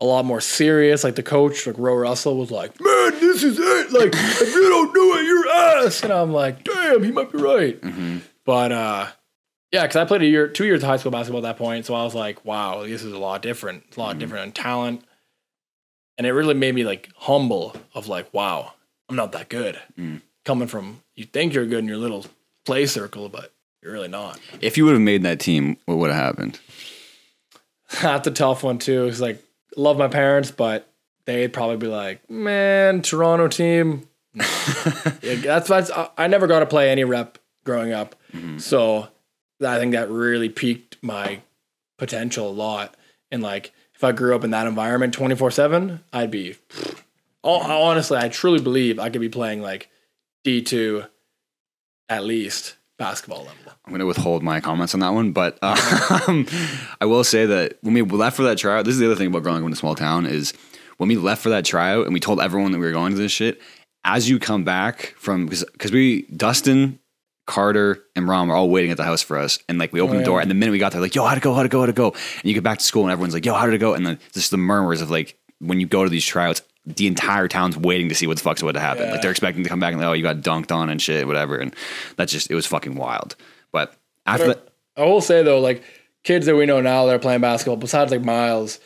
[0.00, 1.04] a lot more serious.
[1.04, 3.92] Like the coach, like Ro Russell, was like, man, this is it.
[3.92, 6.02] Like, if you don't do it, you're ass.
[6.02, 7.80] And I'm like, damn, he might be right.
[7.80, 8.18] Mm-hmm.
[8.44, 9.08] But uh,
[9.72, 11.86] yeah, because I played a year, two years of high school basketball at that point,
[11.86, 13.84] so I was like, wow, this is a lot different.
[13.88, 14.20] It's a lot mm-hmm.
[14.20, 15.04] different in talent,
[16.16, 17.76] and it really made me like humble.
[17.94, 18.72] Of like, wow,
[19.08, 19.78] I'm not that good.
[19.98, 20.22] Mm.
[20.44, 22.24] Coming from, you think you're good in your little
[22.64, 24.40] play circle, but you're really not.
[24.60, 26.58] If you would have made that team, what would have happened?
[28.02, 29.06] That's a tough one too.
[29.06, 29.42] It's like
[29.78, 30.90] love my parents, but
[31.24, 34.08] they'd probably be like, "Man, Toronto team."
[35.22, 35.90] Yeah, that's that's.
[35.90, 38.58] I- I never got to play any rep growing up, mm-hmm.
[38.58, 39.08] so
[39.64, 41.42] I think that really piqued my
[41.98, 42.96] potential a lot.
[43.30, 46.56] And like, if I grew up in that environment twenty four seven, I'd be.
[47.44, 49.88] Oh, honestly, I truly believe I could be playing like
[50.42, 51.04] D two,
[52.08, 53.54] at least basketball level.
[53.84, 56.46] I'm going to withhold my comments on that one, but um,
[57.00, 59.28] I will say that when we left for that tryout, this is the other thing
[59.28, 60.52] about growing up in a small town is
[60.98, 63.18] when we left for that tryout and we told everyone that we were going to
[63.18, 63.60] this shit.
[64.04, 66.98] as you come back from because we Dustin,
[67.46, 70.16] Carter, and Rom are all waiting at the house for us, and like we open
[70.16, 71.54] Oh, the door, and the minute we got there, like yo, how'd it go?
[71.54, 71.80] How'd it go?
[71.80, 72.10] How'd it go?
[72.10, 73.94] And you get back to school, and everyone's like, yo, how did it go?
[73.94, 76.62] And then just the murmurs of like when you go to these tryouts.
[76.96, 79.10] The entire town's waiting to see what the fuck's about to happen.
[79.10, 81.26] Like they're expecting to come back and like, oh, you got dunked on and shit,
[81.26, 81.56] whatever.
[81.56, 81.74] And
[82.16, 83.36] that's just it was fucking wild.
[83.72, 83.94] But
[84.26, 85.82] after that, I will say though, like
[86.24, 88.80] kids that we know now that are playing basketball, besides like Miles,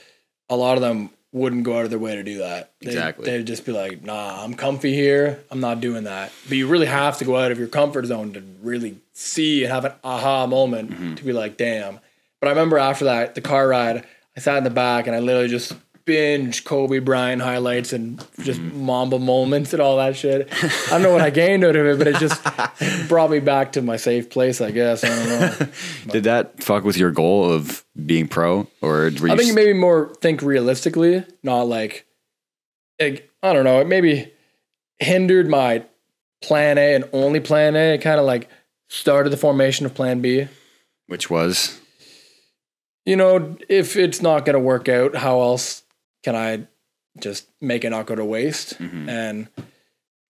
[0.50, 2.72] a lot of them wouldn't go out of their way to do that.
[2.80, 3.24] They, Exactly.
[3.24, 5.42] They'd just be like, "Nah, I'm comfy here.
[5.50, 8.32] I'm not doing that." But you really have to go out of your comfort zone
[8.34, 11.14] to really see and have an aha moment Mm-hmm.
[11.14, 12.00] to be like, "Damn."
[12.40, 14.04] But I remember after that, the car ride,
[14.36, 15.72] I sat in the back and I literally just
[16.04, 18.84] binge Kobe Bryant highlights and just Mm-hmm.
[18.84, 20.48] Mamba moments and all that shit.
[20.52, 23.72] I don't know what I gained out of it, but it just brought me back
[23.72, 25.04] to my safe place, I guess.
[25.04, 25.68] I don't know.
[26.12, 29.72] did that fuck with your goal of being pro, or were you I think maybe
[29.72, 32.06] more think realistically, not like,
[33.00, 33.80] like I don't know.
[33.80, 34.32] It maybe
[34.98, 35.84] hindered my
[36.42, 37.94] plan A and only plan A.
[37.94, 38.48] It kind of like
[38.88, 40.48] started the formation of plan B.
[41.06, 41.80] which was
[43.06, 45.81] You know, if it's not going to work out, how else
[46.22, 46.66] can I
[47.18, 48.78] just make it not go to waste?
[48.78, 49.08] Mm-hmm.
[49.08, 49.48] And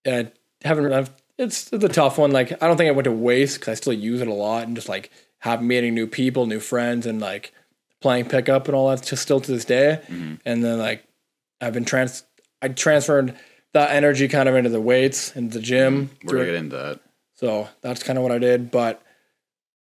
[0.06, 0.30] I
[0.62, 0.92] haven't.
[0.92, 2.32] I've, it's it's a tough one.
[2.32, 4.66] Like I don't think I went to waste because I still use it a lot
[4.66, 7.52] and just like have meeting new people, new friends, and like
[8.00, 9.02] playing pickup and all that.
[9.02, 10.00] Just still to this day.
[10.08, 10.34] Mm-hmm.
[10.44, 11.04] And then like
[11.60, 12.24] I've been trans.
[12.60, 13.36] I transferred
[13.72, 16.10] that energy kind of into the weights and the gym.
[16.22, 17.00] we're through gonna get into that.
[17.34, 18.70] So that's kind of what I did.
[18.70, 19.02] But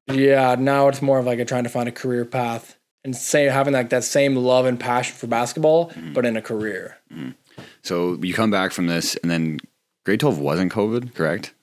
[0.08, 2.75] yeah, now it's more of like a trying to find a career path
[3.06, 6.12] and say having like that same love and passion for basketball, mm-hmm.
[6.12, 6.98] but in a career.
[7.10, 7.30] Mm-hmm.
[7.82, 9.60] So you come back from this, and then
[10.04, 11.54] grade twelve wasn't COVID, correct?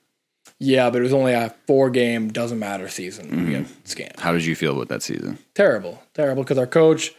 [0.58, 3.26] Yeah, but it was only a four game doesn't matter season.
[3.26, 3.50] Mm-hmm.
[3.50, 4.20] Get scammed.
[4.20, 5.38] How did you feel about that season?
[5.54, 6.42] Terrible, terrible.
[6.42, 7.12] Because our coach,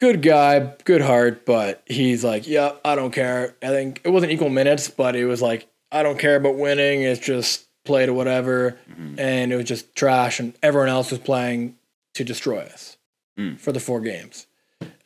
[0.00, 3.54] good guy, good heart, but he's like, yeah, I don't care.
[3.62, 7.02] I think it wasn't equal minutes, but it was like, I don't care about winning.
[7.02, 8.76] It's just play to whatever,
[9.16, 10.40] and it was just trash.
[10.40, 11.76] And everyone else was playing
[12.16, 12.96] to destroy us
[13.36, 13.54] hmm.
[13.54, 14.46] for the four games,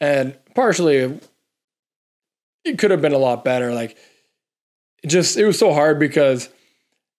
[0.01, 1.21] and partially
[2.65, 3.73] it could have been a lot better.
[3.73, 3.97] Like,
[5.03, 6.49] it just it was so hard because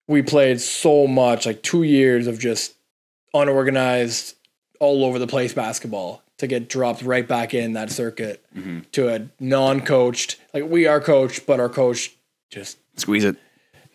[0.07, 2.75] we played so much, like two years of just
[3.33, 4.35] unorganized,
[4.79, 8.79] all over the place basketball to get dropped right back in that circuit mm-hmm.
[8.91, 10.37] to a non-coached.
[10.53, 12.11] Like we are coached, but our coach
[12.49, 13.37] just Squeeze it.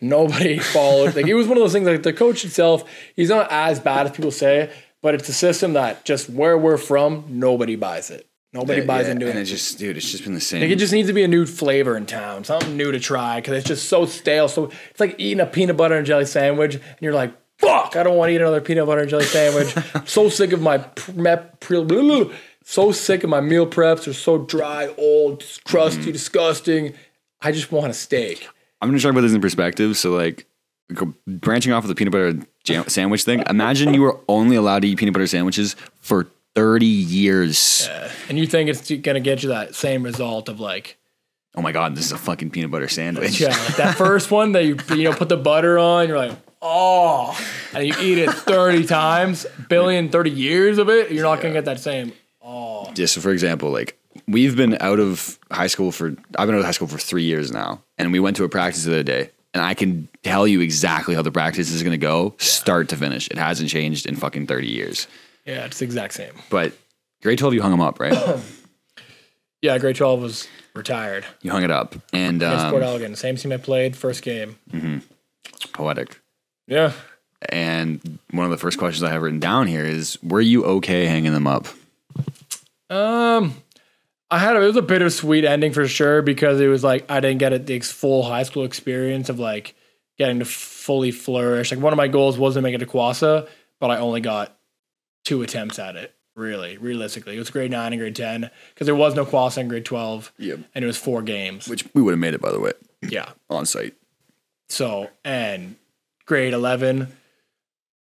[0.01, 1.15] nobody followed.
[1.15, 1.85] like it was one of those things.
[1.85, 4.73] Like the coach itself, he's not as bad as people say,
[5.07, 8.27] but it's a system that just where we're from, nobody buys it.
[8.51, 9.29] Nobody buys Yeah, into it.
[9.29, 9.43] and it.
[9.43, 10.59] it's just, dude, it's just been the same.
[10.59, 13.37] Like it just needs to be a new flavor in town, something new to try
[13.39, 14.49] because it's just so stale.
[14.49, 18.03] So it's like eating a peanut butter and jelly sandwich, and you're like, "Fuck, I
[18.03, 19.73] don't want to eat another peanut butter and jelly sandwich."
[20.05, 22.33] So sick of my prep, pre- blah, blah, blah.
[22.65, 24.03] so sick of my meal preps.
[24.03, 26.11] They're so dry, old, crusty, mm-hmm.
[26.11, 26.95] disgusting.
[27.39, 28.45] I just want a steak.
[28.81, 29.95] I'm gonna try to put this in perspective.
[29.95, 30.47] So like
[31.25, 33.43] branching off of the peanut butter jam- sandwich thing.
[33.49, 37.89] Imagine you were only allowed to eat peanut butter sandwiches for 30 years.
[38.29, 40.97] And you think it's gonna get you that same result of like,
[41.55, 43.39] Oh my god, this is a fucking peanut butter sandwich.
[43.39, 46.37] yeah, like that first one that you you know put the butter on, you're like,
[46.61, 47.35] oh,
[47.73, 51.65] and you eat it 30 times, billion, 30 years of it, you're not gonna get
[51.65, 52.13] that same.
[52.43, 52.91] Oh.
[52.93, 56.59] Just so for example, like we've been out of high school for I've been out
[56.59, 59.03] of high school for three years now, and we went to a practice the other
[59.03, 62.95] day, and I can tell you exactly how the practice is gonna go, start to
[62.97, 63.27] finish.
[63.29, 65.07] It hasn't changed in fucking 30 years.
[65.45, 66.33] Yeah, it's the exact same.
[66.49, 66.73] But
[67.23, 68.13] grade 12, you hung them up, right?
[69.59, 71.25] Yeah, grade 12 was retired.
[71.41, 74.55] you hung it up, and Against Port um, Elgin, same team I played, first game.
[75.73, 76.19] poetic.
[76.67, 76.91] Yeah.
[77.49, 81.05] And one of the first questions I have written down here is, were you okay
[81.07, 81.67] hanging them up?
[82.91, 83.55] Um,
[84.29, 87.19] I had a, it was a bittersweet ending for sure because it was like I
[87.19, 89.73] didn't get it, the full high school experience of like
[90.17, 91.71] getting to fully flourish.
[91.71, 93.47] Like one of my goals was to make it to CWOSSA,
[93.79, 94.57] but I only got
[95.23, 96.13] two attempts at it.
[96.35, 99.67] Really, realistically, it was grade nine and grade ten because there was no CWOSSA in
[99.69, 100.59] grade twelve, Yep.
[100.75, 101.67] and it was four games.
[101.67, 103.95] Which we would have made it, by the way, yeah, on site.
[104.69, 105.77] So and
[106.25, 107.07] grade eleven,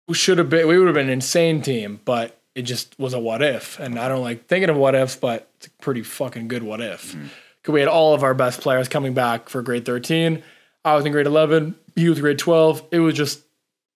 [0.09, 0.67] we should have been.
[0.67, 3.79] We would have been an insane team, but it just was a what if.
[3.79, 6.81] And I don't like thinking of what ifs, but it's a pretty fucking good what
[6.81, 7.13] if.
[7.13, 7.27] Mm-hmm.
[7.61, 10.43] Because we had all of our best players coming back for grade thirteen.
[10.85, 11.77] I was in grade eleven.
[11.95, 12.83] He was grade twelve.
[12.91, 13.43] It was just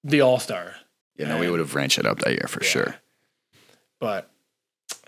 [0.04, 0.74] the all star.
[1.16, 2.96] Yeah, no, we would have ranched it up that year for sure.
[3.98, 4.30] But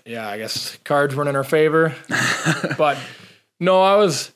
[0.05, 1.95] yeah, I guess cards weren't in our favor.
[2.77, 2.97] but
[3.59, 4.31] no, I was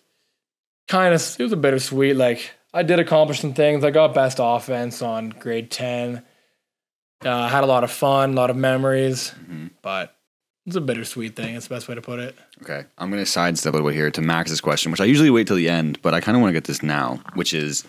[0.87, 2.15] kind of it was a bittersweet.
[2.15, 3.83] Like I did accomplish some things.
[3.83, 6.23] I got best offense on grade ten.
[7.25, 9.33] Uh, had a lot of fun, a lot of memories,
[9.81, 10.15] but
[10.65, 11.55] It's a bittersweet thing.
[11.55, 12.35] It's the best way to put it.
[12.61, 15.29] Okay, I'm going to sidestep a little bit here to Max's question, which I usually
[15.29, 17.83] wait till the end, but I kind of want to get this now, which is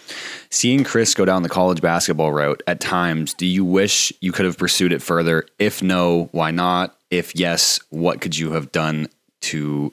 [0.51, 3.33] seeing Chris go down the college basketball route at times.
[3.35, 5.47] Do you wish you could have pursued it further?
[5.61, 6.97] If no, why not?
[7.11, 9.09] If yes, what could you have done
[9.43, 9.93] to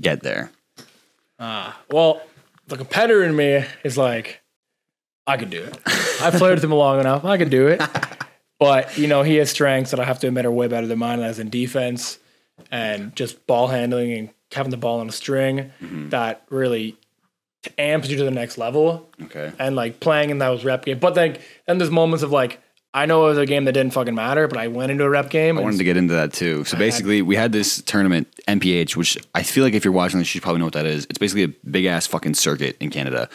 [0.00, 0.50] get there?
[1.90, 2.20] Well,
[2.66, 4.40] the competitor in me is like,
[5.26, 5.78] I could do it.
[6.20, 7.24] I played with him long enough.
[7.24, 7.80] I could do it.
[8.62, 10.98] But, you know, he has strengths that I have to admit are way better than
[10.98, 12.18] mine as in defense
[12.70, 16.10] and just ball handling and having the ball on a string mm-hmm.
[16.10, 16.96] that really
[17.78, 19.10] amps you to the next level.
[19.22, 19.52] Okay.
[19.58, 20.98] And like playing in those rep game.
[20.98, 22.60] But then, then there's moments of like,
[22.94, 25.08] I know it was a game that didn't fucking matter, but I went into a
[25.08, 25.58] rep game.
[25.58, 26.64] I wanted to get into that too.
[26.64, 30.34] So basically, we had this tournament, MPH, which I feel like if you're watching this,
[30.34, 31.06] you probably know what that is.
[31.08, 33.30] It's basically a big ass fucking circuit in Canada.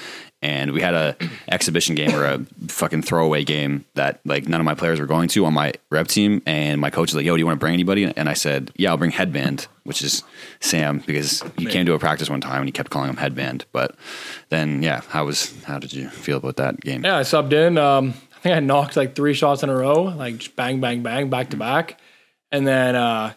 [0.48, 1.18] And we had a
[1.52, 5.28] exhibition game or a fucking throwaway game that like none of my players were going
[5.28, 6.42] to on my rep team.
[6.46, 8.72] And my coach was like, "Yo, do you want to bring anybody?" And I said,
[8.78, 10.24] "Yeah, I'll bring Headband, which is
[10.62, 13.66] Sam, because he came to a practice one time and he kept calling him Headband."
[13.74, 13.98] But
[14.48, 17.04] then, yeah, how was how did you feel about that game?
[17.04, 17.78] Yeah, I subbed in.
[17.78, 21.04] Um, I think I knocked like three shots in a row, like just bang, bang,
[21.04, 22.00] bang, back to back.
[22.54, 23.34] And then uh,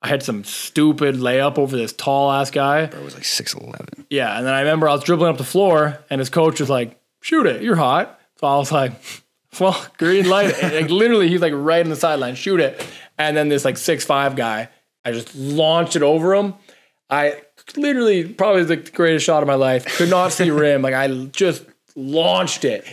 [0.00, 2.82] I had some stupid layup over this tall ass guy.
[2.82, 4.06] It was like six eleven.
[4.10, 6.70] Yeah, and then I remember I was dribbling up the floor, and his coach was
[6.70, 8.92] like, "Shoot it, you're hot." So I was like,
[9.60, 12.84] "Well, green light." And, like literally, he's like right in the sideline, shoot it.
[13.18, 14.68] And then this like six five guy,
[15.04, 16.54] I just launched it over him.
[17.10, 17.42] I
[17.76, 19.84] literally probably the greatest shot of my life.
[19.96, 20.82] Could not see rim.
[20.82, 21.64] Like I just
[21.96, 22.86] launched it.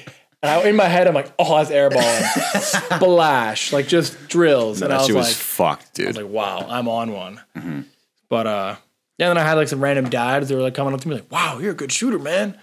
[0.46, 2.62] And I, in my head, I'm like, oh, that's airballing.
[2.98, 3.74] Splash.
[3.74, 4.82] Like just drills.
[4.84, 6.06] and I that was shit was like, fucked, dude.
[6.06, 7.86] I was like, wow, I'm on one.
[8.30, 8.76] But uh,
[9.18, 11.16] yeah, then I had like some random dads that were like coming up to me
[11.16, 12.60] like, wow, you're a good shooter, man.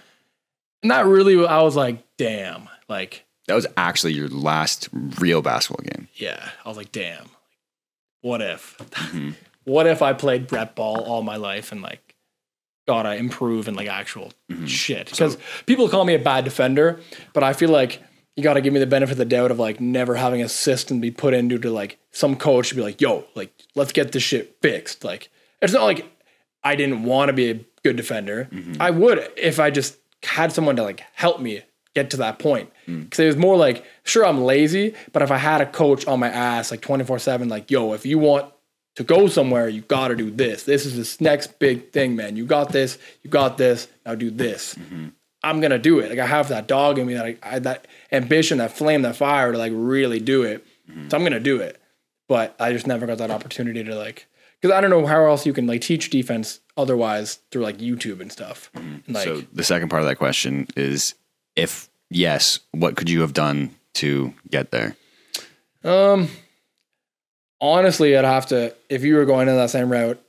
[0.81, 5.83] And that really, I was like, damn, like, that was actually your last real basketball
[5.83, 6.07] game.
[6.15, 7.25] yeah, I was like, damn,
[8.21, 8.77] what if,
[9.65, 12.12] what if I played rep ball all my life and like
[12.87, 14.65] gotta improve in like actual mm-hmm.
[14.65, 15.09] shit?
[15.09, 16.99] Because people call me a bad defender,
[17.33, 18.01] but I feel like
[18.35, 20.49] you got to give me the benefit of the doubt of like never having a
[20.49, 24.11] system be put into to like some coach to be like, yo, like let's get
[24.11, 25.03] this shit fixed.
[25.03, 25.29] Like
[25.61, 26.05] it's not like
[26.63, 28.49] I didn't want to be a good defender.
[28.51, 28.81] Mm-hmm.
[28.81, 31.61] I would if I just had someone to like help me
[31.93, 32.71] get to that point.
[32.87, 33.03] Mm.
[33.03, 36.19] Because it was more like, sure, I'm lazy, but if I had a coach on
[36.19, 38.51] my ass like 24 seven, like, yo, if you want
[38.95, 40.63] to go somewhere, you got to do this.
[40.63, 42.35] This is this next big thing, man.
[42.35, 42.97] You got this.
[43.23, 43.87] You got this.
[44.05, 44.75] Now do this.
[44.75, 45.07] Mm-hmm.
[45.43, 46.09] I'm gonna do it.
[46.09, 49.17] Like I have that dog in me, that I, I that ambition, that flame, that
[49.17, 50.65] fire to like really do it.
[50.89, 51.09] Mm-hmm.
[51.09, 51.81] So I'm gonna do it.
[52.29, 54.27] But I just never got that opportunity to like,
[54.61, 58.21] because I don't know how else you can like teach defense otherwise through like YouTube
[58.21, 58.71] and stuff.
[58.73, 61.15] And, like, so the second part of that question is
[61.57, 64.95] if yes, what could you have done to get there?
[65.83, 66.29] Um,
[67.63, 70.21] honestly, I'd have to if you were going in that same route,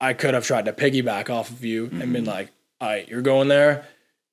[0.00, 2.26] I could have tried to piggyback off of you and been mm-hmm.
[2.26, 2.50] like,
[2.80, 3.86] "All right, you're going there,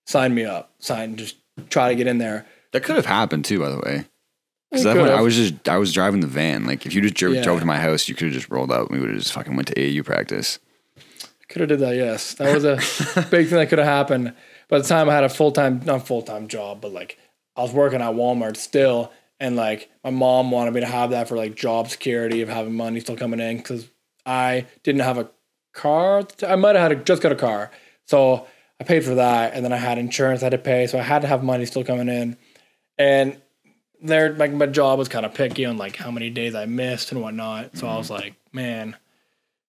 [0.08, 1.36] sign me up, sign, just
[1.70, 4.06] try to get in there." That could have happened too, by the way.
[4.72, 6.66] Because that I was just I was driving the van.
[6.66, 7.44] Like if you just drove, Yeah.
[7.44, 8.90] drove to my house, you could have just rolled up.
[8.90, 10.60] and We would have just fucking went to AAU practice.
[11.50, 12.36] Could have did that, yes.
[12.36, 12.76] That was a
[13.30, 14.34] big thing that could have happened.
[14.70, 17.18] By the time I had a full time, not full time job, but like
[17.58, 19.12] I was working at Walmart still,
[19.42, 22.76] and like my mom wanted me to have that for like job security of having
[22.76, 23.90] money still coming in because
[24.26, 25.30] I didn't have a
[25.74, 26.20] car.
[26.20, 27.72] at the ti- I might have had a, just got a car,
[28.06, 28.48] so
[28.80, 31.02] I paid for that, and then I had insurance I had to pay, so I
[31.02, 32.38] had to have money still coming in,
[33.00, 33.42] and
[34.00, 37.12] there like my job was kind of picky on like how many days I missed
[37.12, 37.76] and whatnot.
[37.78, 38.22] So I was mm-hmm.
[38.22, 38.96] like, man.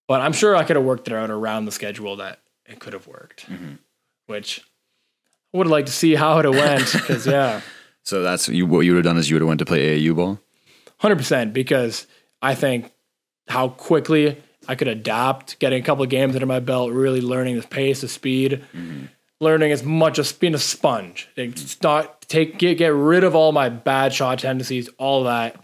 [0.06, 2.92] But I'm sure I could have worked it out around the schedule that it could
[2.92, 3.74] have worked, mm-hmm.
[4.26, 4.60] which
[5.54, 6.92] I would have liked to see how it went.
[6.92, 7.62] Because yeah,
[8.04, 8.66] So that's you.
[8.66, 10.40] What you would have done is you would have went to play AAU ball.
[10.98, 11.52] hundred percent.
[11.52, 12.06] Because
[12.40, 12.92] I think
[13.48, 17.58] how quickly I could adapt, getting a couple of games under my belt, really learning
[17.58, 19.06] the pace, the speed, mm-hmm.
[19.40, 21.28] learning as much as being a sponge.
[21.36, 25.56] It's not take get get rid of all my bad shot tendencies, all that,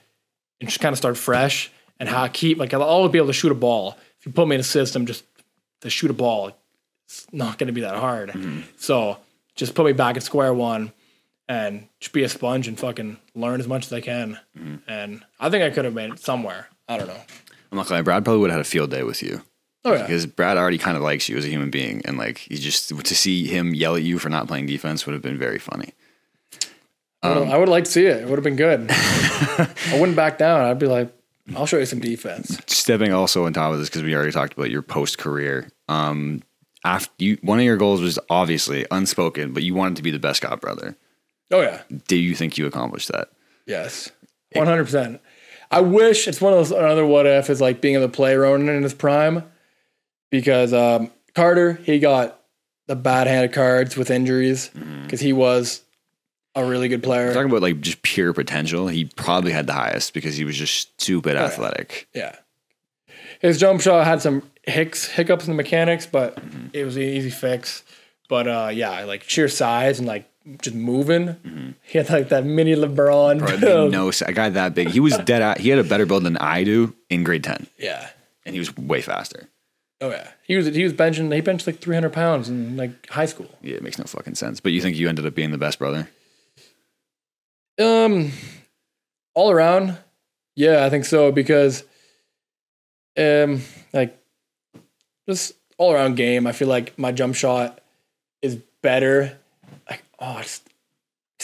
[0.61, 1.71] and just kind of start fresh.
[2.01, 3.97] And how I keep like I'll always be able to shoot a ball.
[4.21, 5.25] If you put me in a system, just
[5.81, 6.53] to shoot a ball,
[7.07, 8.31] it's not going to be that hard.
[8.31, 8.61] Mm-hmm.
[8.77, 9.17] So
[9.57, 10.93] just put me back at square one
[11.49, 14.39] and just be a sponge and fucking learn as much as I can.
[14.87, 16.69] And I think I could have made it somewhere.
[16.89, 17.21] I don't know.
[17.71, 19.43] I'm not gonna lie, Brad probably would have had a field day with you
[19.85, 22.39] Oh yeah, because Brad already kind of likes you as a human being, and like
[22.39, 25.39] he just to see him yell at you for not playing defense would have been
[25.39, 25.93] very funny.
[27.23, 28.23] I would- I would like to see it.
[28.23, 28.87] It would have been good.
[28.91, 29.69] I
[29.99, 30.61] wouldn't back down.
[30.63, 31.13] I'd be like,
[31.57, 32.59] I'll show you some defense.
[32.67, 35.69] stepping also on top of this because we already talked about your post career.
[35.89, 36.43] Um,
[36.85, 40.19] after you, one of your goals was obviously unspoken, but you wanted to be the
[40.21, 40.97] best god brother.
[41.51, 43.31] Oh yeah, Do you think you accomplished that?
[43.67, 44.11] yes,
[44.53, 45.21] one hundred percent.
[45.71, 48.35] I wish it's one of those another what if is like being able to play
[48.37, 49.45] Ronan in his prime
[50.31, 52.41] because um, Carter he got
[52.87, 54.71] the bad hand of cards with injuries
[55.03, 55.83] because he was
[56.55, 57.33] a really good player.
[57.35, 60.75] Talking about like just pure potential, he probably had the highest because he was just
[61.01, 62.09] stupid athletic.
[62.15, 62.35] Yeah.
[63.41, 66.43] His jump shot had some hicks, hiccups in the mechanics, but
[66.73, 67.85] it was an easy fix.
[68.29, 70.29] But uh, yeah, like sheer size and like
[70.63, 71.75] just moving.
[71.83, 73.39] He had like that mini LeBron.
[73.41, 73.91] Bro, it build.
[73.91, 74.11] made no.
[74.27, 75.43] A guy that big, he was dead.
[75.43, 78.09] At, he had a better build than I do in grade ten, Yeah.
[78.45, 79.49] and he was way faster.
[80.01, 80.29] Oh yeah.
[80.47, 81.35] He was he was benching.
[81.35, 83.51] He benched like 300 pounds in like high school.
[83.63, 84.61] Yeah, it makes no fucking sense.
[84.61, 86.09] But you think you ended up being the best brother?
[87.81, 88.33] Um,
[89.35, 89.97] all around,
[90.57, 91.85] yeah, I think so because,
[93.17, 94.19] um, like,
[95.29, 96.47] just all around game.
[96.47, 97.81] I feel like my jump shot
[98.43, 99.39] is better.
[99.89, 100.63] Like, oh, it's,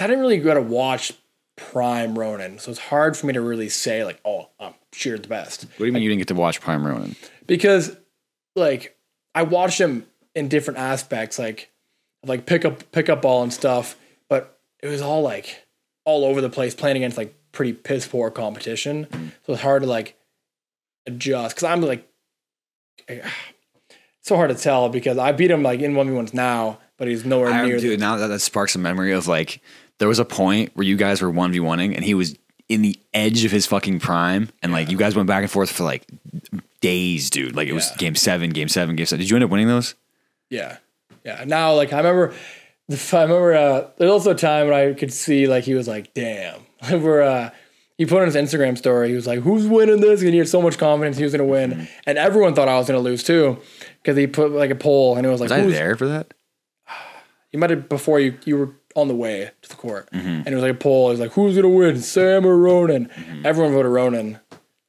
[0.00, 1.12] I didn't really go to watch
[1.56, 5.18] prime Ronan, so it's hard for me to really say like, oh, um, I'm sure
[5.18, 7.16] the best What do you mean you didn't get to watch Prime Ronan?
[7.46, 7.96] because,
[8.56, 8.96] like,
[9.34, 11.70] I watched him in different aspects, like,
[12.26, 13.96] like pick up pick up ball and stuff,
[14.28, 15.66] but it was all like
[16.04, 19.06] all over the place, playing against like pretty piss poor competition.
[19.06, 19.28] Mm-hmm.
[19.46, 20.18] So it's hard to like
[21.06, 22.08] adjust because I'm like
[23.08, 23.26] it's
[24.22, 27.08] so hard to tell because I beat him like in one v ones now, but
[27.08, 27.78] he's nowhere I, near.
[27.78, 29.60] dude, the, now that that sparks a memory of like
[29.98, 32.36] there was a point where you guys were one v oneing, and he was
[32.68, 35.70] in the edge of his fucking prime, and like you guys went back and forth
[35.70, 36.06] for like
[36.80, 37.54] days, dude.
[37.56, 37.96] Like it was Yeah.
[37.98, 39.20] game seven, game seven, game seven.
[39.20, 39.94] Did you end up winning those?
[40.50, 40.78] yeah,
[41.24, 41.44] yeah.
[41.46, 42.34] Now like I remember,
[42.90, 46.14] I remember uh, there's also a time when I could see like he was like,
[46.14, 47.50] damn, where uh,
[47.98, 50.20] he put on his Instagram story, he was like, who's winning this?
[50.22, 51.84] And he had so much confidence he was gonna win, Mm-hmm.
[52.06, 53.58] and everyone thought I was gonna lose too
[54.02, 56.08] because he put like a poll and it was like, Was I who's there for
[56.08, 56.34] that?
[57.54, 60.26] You might have before you you were on the way to the court, Mm-hmm.
[60.26, 61.06] and it was like a poll.
[61.08, 63.08] It was like, "Who's gonna win, Sam or Ronan?"
[63.44, 64.40] Everyone voted Ronan.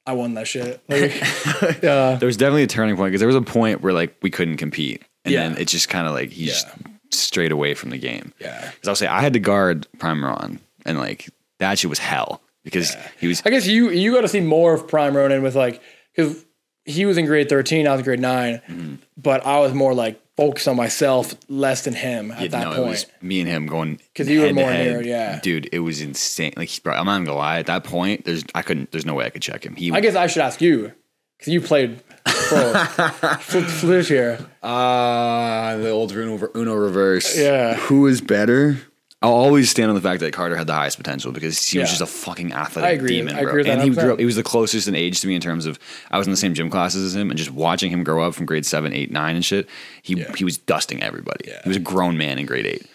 [0.08, 0.82] I won that shit.
[0.90, 4.16] Like, uh, There was definitely a turning point because there was a point where like
[4.24, 5.48] we couldn't compete, and Yeah.
[5.50, 6.68] then it just kind of like he just
[7.12, 8.34] strayed away from the game.
[8.40, 8.72] yeah.
[8.74, 12.42] Because I'll say I had to guard Prime Ron, and like that shit was hell
[12.64, 15.56] because he was I guess you you got to see more of Prime Ronan with
[15.56, 15.82] like
[16.16, 16.44] because
[16.84, 18.96] he was in grade thirteen, I was in grade 9 Mm-hmm.
[19.18, 22.72] but I was more like focused on myself, less than him at Yeah, that no,
[22.72, 22.88] it point.
[22.90, 24.86] was me and him going 'Cause you were head to more head.
[24.88, 25.40] near, yeah.
[25.42, 25.70] dude.
[25.72, 26.54] It was insane.
[26.58, 27.60] Like, bro, I'm not gonna lie.
[27.60, 28.92] At that point, there's I couldn't.
[28.92, 29.76] There's no way I could check him.
[29.76, 30.92] He, I guess I should ask you
[31.38, 32.74] because you played pro.
[33.40, 34.40] Flip flip here.
[34.64, 37.38] ah, the old Uno, Uno reverse.
[37.38, 37.76] Yeah.
[37.76, 38.78] who is better?
[39.26, 41.88] I'll always stand on the fact that Carter had the highest potential because he was
[41.88, 41.98] Yeah.
[41.98, 43.10] just a fucking athletic I agree.
[43.18, 43.50] demon, I bro.
[43.50, 44.14] agree with and that he grew 100%.
[44.14, 44.20] up.
[44.20, 45.80] He was the closest in age to me in terms of
[46.12, 48.36] I was in the same gym classes as him, and just watching him grow up
[48.36, 49.68] from grade seven, eight, nine, and shit.
[50.04, 51.52] He he was dusting everybody.
[51.64, 52.86] He was a grown man in grade eight.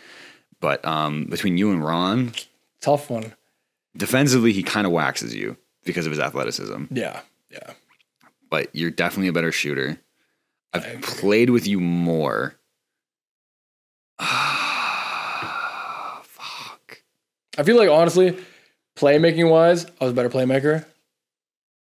[0.60, 2.32] But um, between you and Ron,
[2.80, 3.34] Tough one.
[3.96, 7.20] defensively he kind of waxes you because of his athleticism Yeah.
[7.50, 7.72] Yeah.
[8.50, 9.98] but you're definitely a better shooter
[10.72, 12.54] i've played with you more
[17.60, 18.36] I feel like honestly,
[18.96, 20.84] playmaking wise, I was a better playmaker.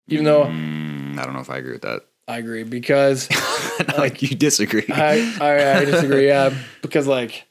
[0.09, 3.30] Even though Mm, i don't know if i agree with that I agree because
[3.97, 6.28] like you disagree I, I I disagree.
[6.28, 7.45] Yeah, because like,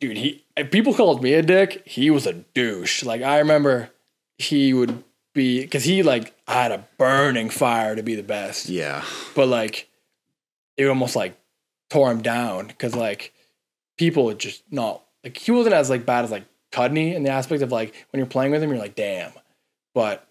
[0.00, 1.82] dude, he if people called me a dick.
[1.86, 3.02] He was a douche.
[3.02, 3.90] Like I remember,
[4.38, 5.02] he would
[5.34, 8.68] be because he like had a burning fire to be the best.
[8.68, 9.04] yeah
[9.34, 9.88] but like
[10.76, 11.36] it almost like
[11.90, 13.32] tore him down because like
[13.98, 16.44] people would just not like he wasn't as like bad as like
[16.76, 19.32] Cudney in the aspect of like when you're playing with him you're like damn.
[19.94, 20.26] But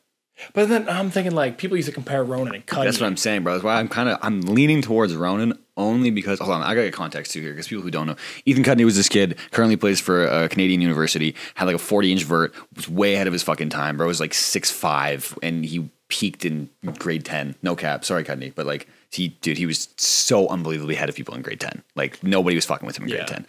[0.54, 2.84] but then I'm thinking like people used to compare Ronan and Cudney.
[2.86, 3.54] That's what i'm saying bro.
[3.54, 6.88] That's why i'm kind of i'm leaning towards ronan only because hold on i gotta
[6.88, 8.16] get context too here because people who don't know.
[8.46, 12.12] Ethan cudney was this kid currently plays for a canadian university had like a 40
[12.12, 14.08] inch vert was way ahead of his fucking time bro.
[14.08, 16.70] Was like six five and he peaked in
[17.00, 18.06] grade 10 no cap.
[18.06, 21.60] Sorry cudney but like he dude he was so unbelievably ahead of people in grade
[21.62, 23.36] 10 like nobody was fucking with him in grade Yeah.
[23.38, 23.48] 10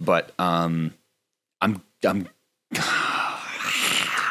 [0.00, 0.92] but um
[1.62, 2.28] i'm i'm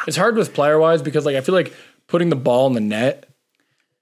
[0.06, 1.74] it's hard with player wise because like I feel like
[2.06, 3.28] putting the ball in the net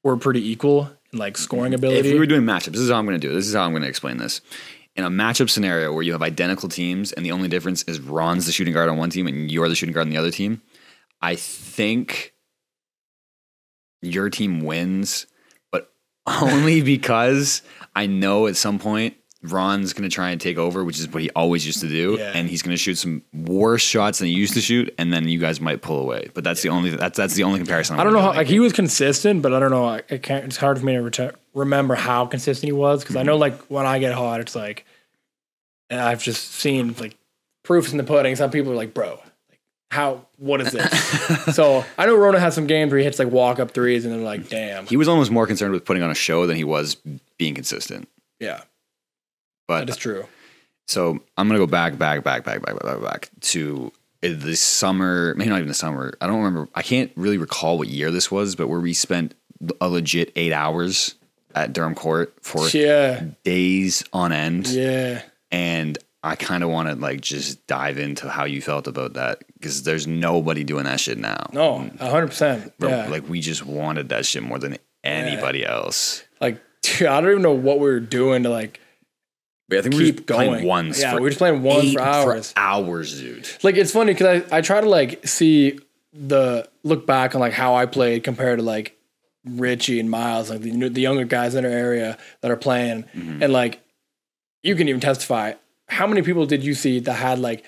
[0.03, 2.01] were pretty equal in like scoring ability.
[2.01, 3.35] if we were doing matchups, this is how I'm going to do it.
[3.35, 4.41] This is how I'm going to explain this.
[4.97, 8.47] In a matchup scenario where you have identical teams and the only difference is Ron's
[8.47, 10.63] the shooting guard on one team and you're the shooting guard on the other team,
[11.21, 12.33] I think
[14.03, 15.27] your team wins,
[15.73, 15.93] but
[16.27, 17.63] only because
[17.97, 21.23] I know at some point Ron's going to try and take over, which is what
[21.23, 22.33] he always used to do, Yeah.
[22.35, 25.29] and he's going to shoot some worse shots than he used to shoot, and then
[25.29, 26.31] you guys might pull away.
[26.33, 27.95] But that's the only that's that's the only comparison.
[27.95, 29.85] I'm I don't know how like he was consistent, but I don't know.
[29.85, 30.47] I, I can't.
[30.47, 33.41] It's hard for me to reta- remember how consistent he was because I know mm-hmm.
[33.41, 34.87] like when I get hot, it's like,
[35.91, 37.17] and I've just seen like
[37.63, 38.37] proofs in the pudding.
[38.37, 39.21] Some people are like, "Bro,
[39.51, 41.45] like how what is this?
[41.55, 44.15] so I know Rona has some games where he hits like walk up threes and
[44.15, 44.49] they're like, mm.
[44.49, 44.87] damn.
[44.87, 46.97] He was almost more concerned with putting on a show than he was
[47.37, 48.09] being consistent.
[48.41, 48.63] Yeah,
[49.67, 50.27] But that is true.
[50.87, 53.91] So I'm gonna go back, back, back, back, back, back, back to
[54.21, 55.35] the summer.
[55.37, 56.15] Maybe not even the summer.
[56.21, 56.69] I don't remember.
[56.75, 59.35] I can't really recall what year this was, but where we spent
[59.81, 61.15] a legit eight hours
[61.55, 65.23] at Durham Court for Yeah, days on end, yeah.
[65.51, 69.39] and I kind of want to like just dive into how you felt about that
[69.55, 71.47] because there's nobody doing that shit now.
[71.53, 72.73] No, a hundred percent.
[72.79, 76.25] Yeah, like, like we just wanted that shit more than anybody else.
[76.41, 76.59] dude,
[77.09, 78.81] I don't even know what we were doing to like
[79.73, 80.67] I think we were keep just playing going.
[80.67, 81.01] ones.
[81.01, 82.53] Yeah, for we were just playing ones for hours.
[82.57, 83.49] hours, dude.
[83.63, 85.79] like it's funny because I, I try to like see
[86.13, 88.97] the look back on like how I played compared to like
[89.45, 93.43] Richie and Miles, like the, the younger guys in our area that are playing, mm-hmm.
[93.43, 93.81] and like
[94.63, 95.55] you can even testify.
[95.89, 97.65] How many people did you see that had like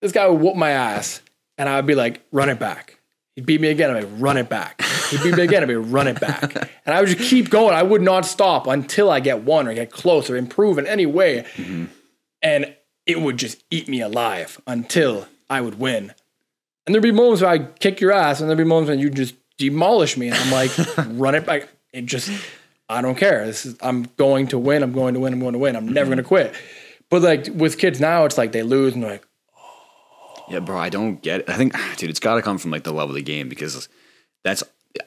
[0.00, 1.20] this guy would whoop my ass,
[1.58, 2.99] and I would be like, run it back.
[3.36, 3.90] He'd beat me again.
[3.90, 4.82] I'd be run it back.
[5.10, 5.62] He'd beat me again.
[5.62, 6.68] I'd be run it back.
[6.86, 7.74] And I would just keep going.
[7.74, 11.06] I would not stop until I get one or get close or improve in any
[11.06, 11.44] way.
[11.54, 11.84] Mm-hmm.
[12.42, 12.74] And
[13.06, 16.12] it would just eat me alive until I would win.
[16.86, 19.10] And there'd be moments where I'd kick your ass, and there'd be moments when you
[19.10, 20.28] just demolish me.
[20.28, 20.70] And I'm like,
[21.10, 21.68] run it back.
[21.92, 22.30] It just,
[22.88, 23.46] I don't care.
[23.46, 24.82] This is, I'm going to win.
[24.82, 25.32] I'm going to win.
[25.32, 25.76] I'm going to win.
[25.76, 26.22] I'm never mm-hmm.
[26.22, 26.54] going to quit.
[27.10, 29.26] But like with kids now, it's like they lose and they're like,
[30.50, 31.50] Yeah, bro, I don't get it.
[31.50, 33.88] I think, dude, it's got to come from like the love of the game because
[34.44, 34.62] that's.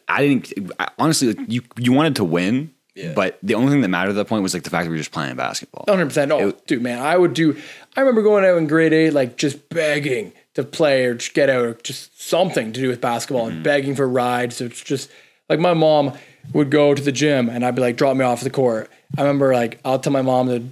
[0.07, 1.33] I didn't I, honestly.
[1.33, 2.73] Like, you you wanted to win,
[3.15, 4.95] but the only thing that mattered at that point was like the fact that we
[4.95, 5.83] were just playing basketball.
[5.87, 6.27] 100%.
[6.27, 7.59] No, dude, man, I would do.
[7.95, 11.49] I remember going out in grade eight, like just begging to play or just get
[11.49, 13.63] out or just something to do with basketball and mm-hmm.
[13.63, 14.57] begging for rides.
[14.57, 15.09] So it's just
[15.49, 16.13] like my mom
[16.53, 18.91] would go to the gym and I'd be like, drop me off the court.
[19.17, 20.63] I remember like, I'll tell my mom to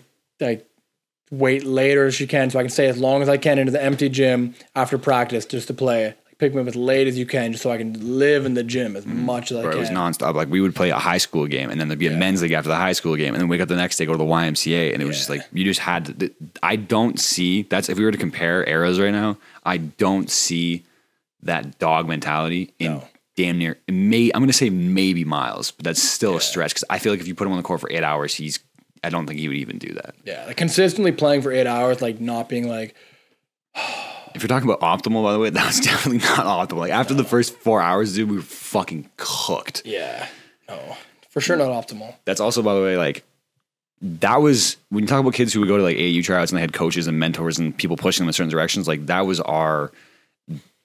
[0.45, 0.67] like
[1.31, 3.71] wait later as she can so I can stay as long as I can into
[3.71, 6.13] the empty gym after practice just to play.
[6.37, 8.63] Pick me up as late as you can just so I can live in the
[8.63, 9.25] gym as mm-hmm.
[9.25, 9.77] much as I Bro, can.
[9.77, 10.33] it was nonstop.
[10.33, 12.51] Like we would play a high school game, and then there'd be a men's league
[12.51, 14.23] after the high school game, and then wake up the next day, go to the
[14.23, 16.19] YMCA, and it was just like you just had.
[16.19, 16.31] To,
[16.63, 19.37] I don't see that's if we were to compare eras right now.
[19.63, 20.83] I don't see
[21.43, 23.07] that dog mentality in No.
[23.35, 23.77] damn near.
[23.87, 27.13] May I'm going to say maybe Miles, but that's still a stretch because I feel
[27.13, 28.59] like if you put him on the court for eight hours, he's.
[29.03, 30.15] I don't think he would even do that.
[30.25, 32.95] yeah, like consistently playing for eight hours, like not being like,
[34.33, 36.77] If you're talking about optimal, by the way, that was definitely not optimal.
[36.77, 39.81] Like after the first four hours, dude, we were fucking cooked.
[39.83, 40.27] yeah,
[40.69, 40.95] no,
[41.29, 42.15] for sure not optimal.
[42.23, 43.25] That's also, by the way, like
[44.01, 46.57] that was when you talk about kids who would go to like AAU tryouts and
[46.57, 48.87] they had coaches and mentors and people pushing them in certain directions.
[48.87, 49.91] Like that was our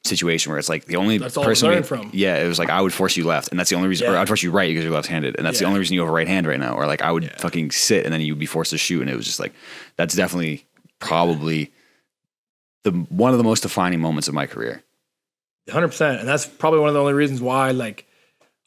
[0.07, 2.11] situation where it's like the only That's all person from.
[2.13, 4.09] Yeah, it was like I would force you left, and that's the only reason.
[4.09, 6.09] Or I'd force you right because you're left-handed, and that's the only reason you have
[6.09, 6.75] a right hand right now.
[6.75, 9.17] Or like I would fucking sit and then you'd be forced to shoot, and it
[9.17, 9.53] was just like
[9.97, 10.67] that's definitely
[10.99, 11.73] probably
[12.85, 14.83] the one of the most defining moments of my career.
[15.71, 18.07] Hundred percent, and that's probably one of the only reasons why like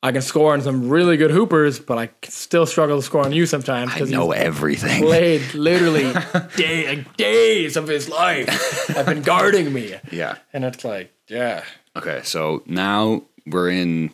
[0.01, 3.33] I can score on some really good hoopers, but I still struggle to score on
[3.33, 5.01] you sometimes I know everything.
[5.03, 6.13] played literally
[6.55, 8.47] day, like days of his life.
[8.89, 10.37] have been guarding me, Yeah.
[10.53, 11.63] and it's like, yeah,
[11.97, 14.11] Okay, so now we're in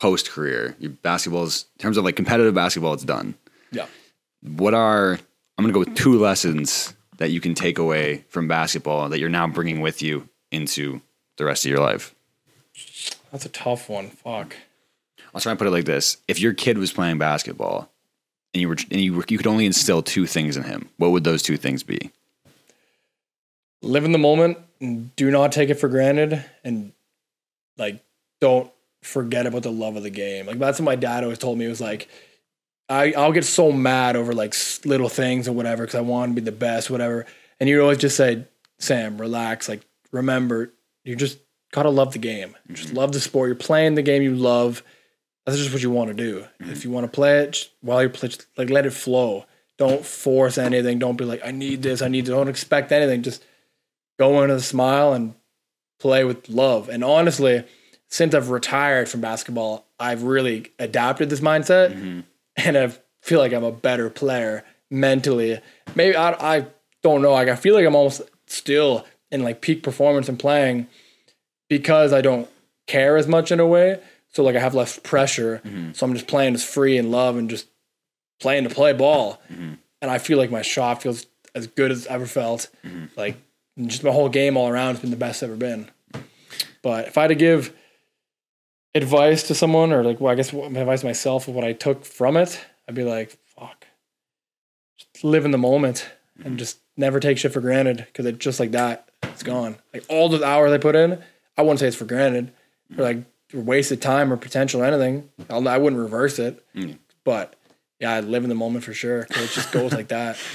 [0.00, 0.74] post career.
[0.80, 3.34] Your basketball's in terms of like competitive basketball, it's done.
[3.70, 3.86] yeah.
[4.42, 5.12] What are
[5.56, 9.28] I'm gonna go with two lessons that you can take away from basketball that you're
[9.28, 11.00] now bringing with you into
[11.36, 12.14] the rest of your life.
[13.32, 14.10] That's a tough one.
[14.10, 14.56] Fuck.
[15.38, 17.88] I'll try and put it like this: If your kid was playing basketball
[18.52, 21.12] and you were and you were, you could only instill two things in him, what
[21.12, 22.10] would those two things be?
[23.80, 26.90] Live in the moment and do not take it for granted, and
[27.76, 28.02] like
[28.40, 28.68] don't
[29.02, 30.46] forget about the love of the game.
[30.46, 31.66] Like that's what my dad always told me.
[31.66, 32.08] It was like.
[32.90, 34.54] I, I'll get so mad over like
[34.86, 37.26] little things or whatever because I want to be the best, whatever.
[37.60, 38.46] And you always just say,
[38.78, 39.68] Sam, relax.
[39.68, 40.72] Like, remember,
[41.04, 41.36] you just
[41.70, 42.56] gotta love the game.
[42.72, 43.48] Just love the sport.
[43.48, 44.82] You're playing the game you love.
[45.48, 46.40] That's just what you want to do.
[46.60, 46.72] Mm-hmm.
[46.72, 49.46] If you want to play it, while you're playing, like let it flow.
[49.78, 50.98] Don't force anything.
[50.98, 52.02] Don't be like, I need this.
[52.02, 52.26] I need.
[52.26, 52.32] To.
[52.32, 53.22] Don't expect anything.
[53.22, 53.42] Just
[54.18, 55.34] go into the smile and
[55.98, 56.90] play with love.
[56.90, 57.64] And honestly,
[58.08, 62.20] since I've retired from basketball, I've really adapted this mindset mm-hmm.
[62.56, 62.92] and I
[63.22, 65.60] feel like I'm a better player mentally.
[65.94, 66.66] Maybe I, I
[67.02, 67.32] don't know.
[67.32, 70.88] Like I feel like I'm almost still in like peak performance and playing
[71.70, 72.50] because I don't
[72.86, 74.00] care as much in a way.
[74.32, 75.60] So like I have less pressure.
[75.64, 75.92] Mm-hmm.
[75.92, 77.68] So I'm just playing as free and love and just
[78.40, 79.40] playing to play ball.
[79.50, 79.74] Mm-hmm.
[80.00, 82.68] And I feel like my shot feels as good as ever felt.
[82.84, 83.06] Mm-hmm.
[83.16, 83.36] Like
[83.86, 85.90] just my whole game all around has been the best ever been.
[86.82, 87.74] But if I had to give
[88.94, 91.72] advice to someone, or like, well, I guess my advice to myself of what I
[91.72, 93.86] took from it, I'd be like, fuck,
[94.96, 96.08] just live in the moment
[96.44, 99.76] and just never take shit for granted because it just like that, it's gone.
[99.92, 101.22] Like all those hours I put in,
[101.56, 102.52] I wouldn't say it's for granted
[102.96, 103.18] or like
[103.52, 105.28] wasted time or potential or anything.
[105.50, 106.64] I'll, I wouldn't reverse it,
[107.24, 107.54] but
[108.00, 109.20] yeah, I live in the moment for sure.
[109.20, 110.36] it just goes like that.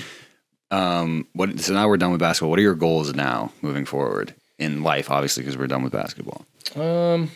[0.72, 1.60] Um, what?
[1.60, 2.50] So now we're done with basketball.
[2.50, 5.12] What are your goals now moving forward in life?
[5.12, 6.48] Obviously, because we're done with basketball.
[6.76, 7.30] Um,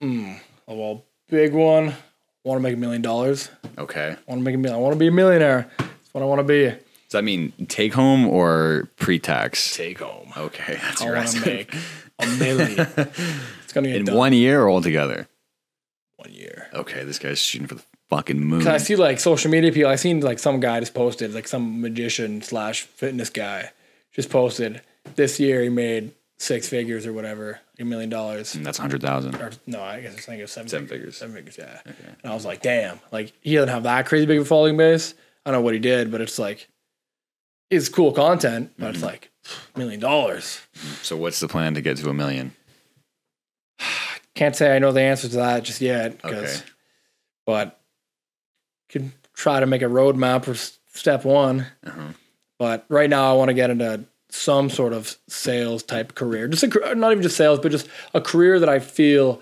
[0.00, 0.32] hmm,
[0.66, 1.94] oh, well, big one.
[2.42, 3.48] Want to make a million dollars.
[3.78, 4.16] Okay.
[4.26, 4.76] Want to make a million.
[4.76, 5.70] I want to be a millionaire.
[5.78, 6.64] That's what I want to be.
[6.64, 9.76] Does that mean take home or pre-tax?
[9.76, 10.32] Take home.
[10.36, 11.74] Okay, that's I want to make
[12.22, 12.86] a million.
[13.64, 15.28] It's gonna get in done one year or altogether.
[16.16, 16.66] one year.
[16.74, 18.60] Okay, this guy's shooting for the fucking moon.
[18.60, 19.88] Cause I see like social media people.
[19.90, 23.70] I seen like some guy just posted like some magician slash fitness guy
[24.12, 24.82] just posted
[25.14, 26.10] this year he made
[26.40, 28.56] six figures or whatever, a million dollars.
[28.56, 29.36] And that's a hundred thousand.
[29.36, 31.16] Or no, I guess I think it's seven, Seven figures.
[31.18, 31.18] figures.
[31.18, 31.92] Seven figures, yeah.
[32.24, 34.76] And I was like, damn, like he doesn't have that crazy big of a following
[34.76, 35.14] base.
[35.46, 36.68] I don't know what he did, but it's like
[37.70, 38.94] it's cool content, but Mm-hmm.
[38.96, 39.30] it's like
[39.76, 40.60] million dollars.
[41.02, 42.52] So what's the plan to get to a million?
[44.34, 46.54] Can't say I know the answer to that just yet, Okay.
[47.46, 47.80] but
[48.88, 51.66] could try to make a roadmap for step one.
[51.84, 52.08] Uh-huh.
[52.58, 56.46] But right now, I want to get into some sort of sales type career.
[56.48, 59.40] Just a, not even just sales, but just a career that I feel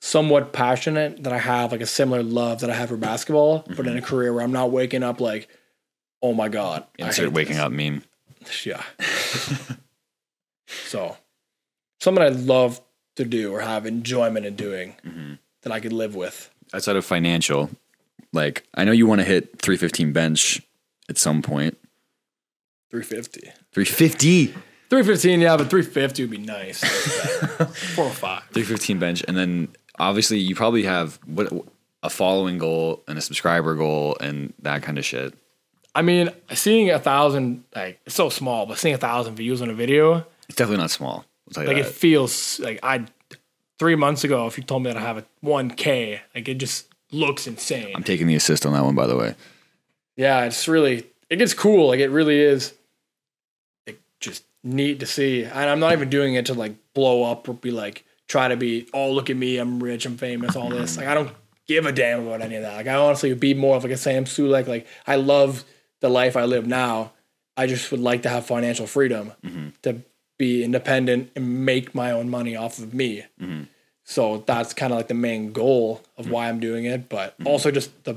[0.00, 3.86] somewhat passionate that I have like a similar love that I have for basketball, but
[3.86, 5.48] in a career where I'm not waking up like,
[6.22, 7.62] oh my god, Insert waking this.
[7.64, 8.02] up meme.
[8.64, 8.82] Yeah.
[10.66, 11.16] so,
[12.00, 12.80] something I love
[13.16, 15.34] to do or have enjoyment in doing Mm-hmm.
[15.62, 16.50] that I could live with.
[16.72, 17.70] Outside of financial,
[18.32, 20.62] like I know you want to hit three fifteen bench
[21.08, 21.76] at some point.
[22.90, 23.50] 350.
[23.72, 24.46] Three fifty.
[24.90, 26.80] 315, yeah, but 350 would be nice.
[27.94, 28.42] 405.
[28.52, 29.68] 315 bench and then
[30.00, 31.52] obviously you probably have what
[32.02, 35.32] a following goal and a subscriber goal and that kind of shit
[35.94, 39.70] I mean, seeing a thousand, like, it's so small, but seeing a thousand views on
[39.70, 43.06] a video, it's definitely not small I'll tell you like, it feels like I,
[43.78, 46.86] three months ago, if you told me that I have a 1K, like, it just
[47.12, 47.92] looks insane.
[47.96, 49.34] i'm taking the assist on that one by the way
[50.20, 51.88] yeah, it's really, it gets cool.
[51.88, 52.74] Like, it really is
[53.86, 55.44] like, just neat to see.
[55.44, 58.56] And I'm not even doing it to, like, blow up or be like, try to
[58.56, 60.98] be, oh, look at me, I'm rich, I'm famous, all this.
[60.98, 61.32] Like, I don't
[61.66, 62.74] give a damn about any of that.
[62.76, 64.66] Like, I honestly would be more of like a Sam Sulek.
[64.66, 65.64] Like, I love
[66.00, 67.12] the life I live now.
[67.56, 69.68] I just would like to have financial freedom mm-hmm.
[69.82, 70.02] to
[70.38, 73.24] be independent and make my own money off of me.
[73.40, 73.64] Mm-hmm.
[74.04, 76.30] So that's kind of like the main goal of mm.
[76.30, 77.08] why I'm doing it.
[77.08, 77.46] But mm-hmm.
[77.46, 78.16] also just the,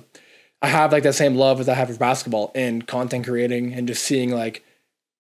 [0.62, 3.88] I have like that same love as I have for basketball and content creating and
[3.88, 4.64] just seeing like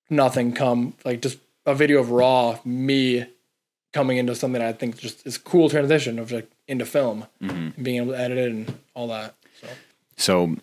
[0.09, 3.25] nothing come like just a video of raw me
[3.93, 7.75] coming into something that I think just is cool transition of like into film and
[7.83, 9.35] being able to edit it and all that.
[9.59, 9.67] So
[10.15, 10.55] so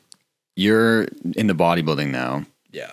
[0.60, 2.92] you're into bodybuilding now yeah.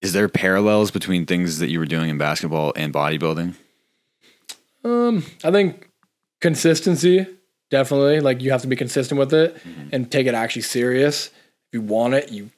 [0.00, 3.54] is there parallels between things that you were doing in basketball and bodybuilding
[4.84, 5.88] Um, I think
[6.40, 7.26] consistency
[7.72, 8.20] definitely.
[8.20, 9.56] Like you have to be consistent with it
[9.90, 11.28] and take it actually serious.
[11.28, 12.50] If you want it, you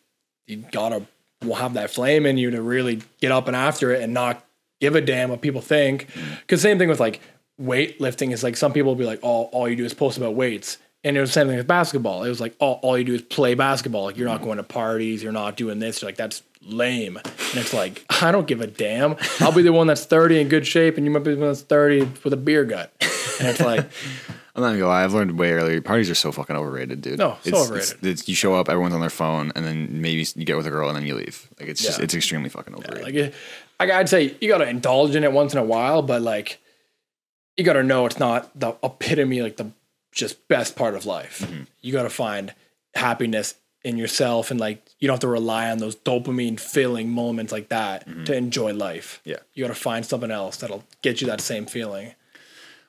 [0.47, 1.07] you gotta
[1.43, 4.45] will have that flame in you to really get up and after it and not
[4.81, 6.09] give a damn what people think.
[6.41, 7.21] Because same thing with like
[7.61, 10.35] weightlifting is like some people will be like, oh, all you do is post about
[10.35, 10.79] weights.
[11.05, 12.25] And it was the same thing with basketball.
[12.25, 14.05] It was like, all, all you do is play basketball.
[14.05, 14.45] Like, you're not mm-hmm.
[14.47, 15.23] going to parties.
[15.23, 16.01] You're not doing this.
[16.01, 17.19] You're like, that's lame.
[17.19, 19.17] And it's like, I don't give a damn.
[19.41, 21.51] I'll be the one that's 30 in good shape, and you might be the one
[21.51, 22.93] that's 30 with a beer gut.
[23.39, 23.81] And it's like,
[24.57, 25.03] I'm not gonna go lie.
[25.03, 25.81] I've learned way earlier.
[25.81, 27.19] Parties are so fucking overrated, dude.
[27.19, 27.91] No, so it's, overrated.
[27.91, 30.67] It's, it's- you show up, everyone's on their phone, and then maybe you get with
[30.67, 31.49] a girl, and then you leave.
[31.59, 33.03] Like it's just it's extremely fucking overrated.
[33.03, 33.35] like,
[33.81, 36.61] like I'd say you got to indulge in it once in a while, but like,
[37.57, 39.73] you got to know it's not the epitome, like the
[40.15, 41.51] just best part of life.
[41.83, 42.55] You got to find
[42.95, 47.53] happiness in yourself, and like, you don't have to rely on those dopamine filling moments
[47.53, 49.21] like that to enjoy life.
[49.25, 49.37] Yeah.
[49.53, 52.15] You got to find something else that'll get you that same feeling.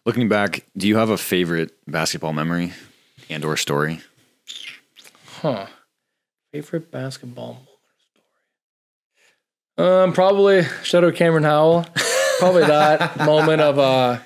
[0.06, 2.74] Looking back, do you have a favorite basketball memory
[3.30, 4.02] and or story?
[5.42, 5.66] Huh.
[6.54, 7.68] Favorite basketball moment
[9.76, 10.04] story.
[10.04, 10.64] Um, probably
[11.04, 11.86] out Cameron Howell.
[12.40, 14.20] Probably that moment of uh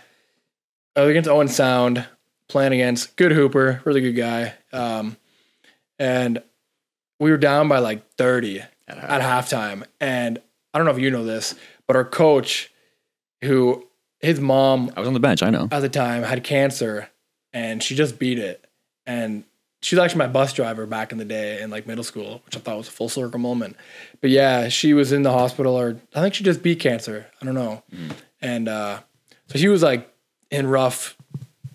[0.97, 2.06] uh, against Owen Sound,
[2.50, 4.54] playing against good hooper, really good guy.
[4.74, 5.16] Um,
[5.97, 6.41] and
[7.20, 9.86] we were down by like 30 at, halftime.
[10.02, 10.39] And
[10.74, 11.56] I don't know if you know this,
[11.88, 12.72] but our coach,
[13.43, 13.88] who
[14.20, 15.41] his mom I was on the bench.
[15.41, 15.70] I know.
[15.72, 17.10] at the time had cancer
[17.54, 18.66] and she just beat it.
[19.06, 19.43] And
[19.82, 22.58] she was actually my bus driver back in the day in like middle school, which
[22.58, 23.78] I thought was a full circle moment.
[24.20, 27.28] But yeah, she was in the hospital or I think she just beat cancer.
[27.41, 27.84] I don't know.
[28.41, 29.00] And uh,
[29.47, 30.14] so she was like
[30.52, 31.18] in rough,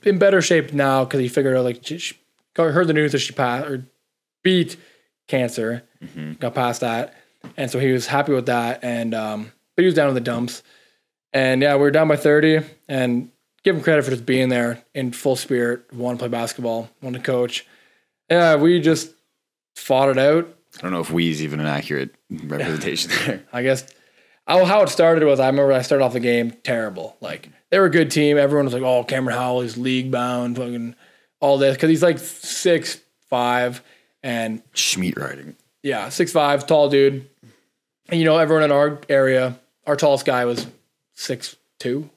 [0.07, 2.17] in better shape now because he figured out like she, she
[2.57, 3.87] heard the news that she passed or
[4.43, 4.77] beat
[5.29, 5.83] cancer,
[6.39, 7.15] got past that.
[7.57, 8.83] And so he was happy with that.
[8.83, 10.63] And, um, but he was down in the dumps.
[11.33, 13.31] And yeah, we were down by 30 and
[13.65, 17.17] give him credit for just being there in full spirit, want to play basketball, want
[17.17, 17.67] to coach.
[18.31, 19.13] Yeah, we just
[19.75, 20.49] fought it out.
[20.79, 23.45] I don't know if we is even an accurate representation there.
[23.53, 23.87] I guess
[24.47, 27.17] how how it started was I remember I started off the game terrible.
[27.21, 28.39] Like they were a good team.
[28.39, 30.95] Everyone was like, "Oh, Cameron Howell is league bound, fucking
[31.41, 33.83] all this," because he's like six five
[34.23, 35.57] and Schmeat riding.
[35.83, 37.29] yeah, six five, tall dude.
[38.09, 40.67] And you know, everyone in our area, our tallest guy was
[41.15, 42.11] six two,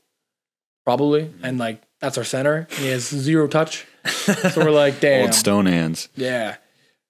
[0.84, 1.46] probably, mm-hmm.
[1.46, 2.68] and like that's our center.
[2.70, 3.86] And he has zero touch.
[4.06, 6.10] so we're like, damn, Old stone hands.
[6.16, 6.58] yeah.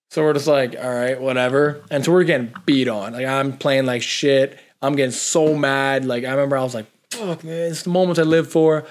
[0.10, 1.84] So we're just like, all right, whatever.
[1.92, 3.12] And so we're getting beat on.
[3.12, 4.58] Like I'm playing like shit.
[4.82, 6.06] I'm getting so mad.
[6.06, 8.86] Like I remember I was like, fuck man, it's the moments I live for.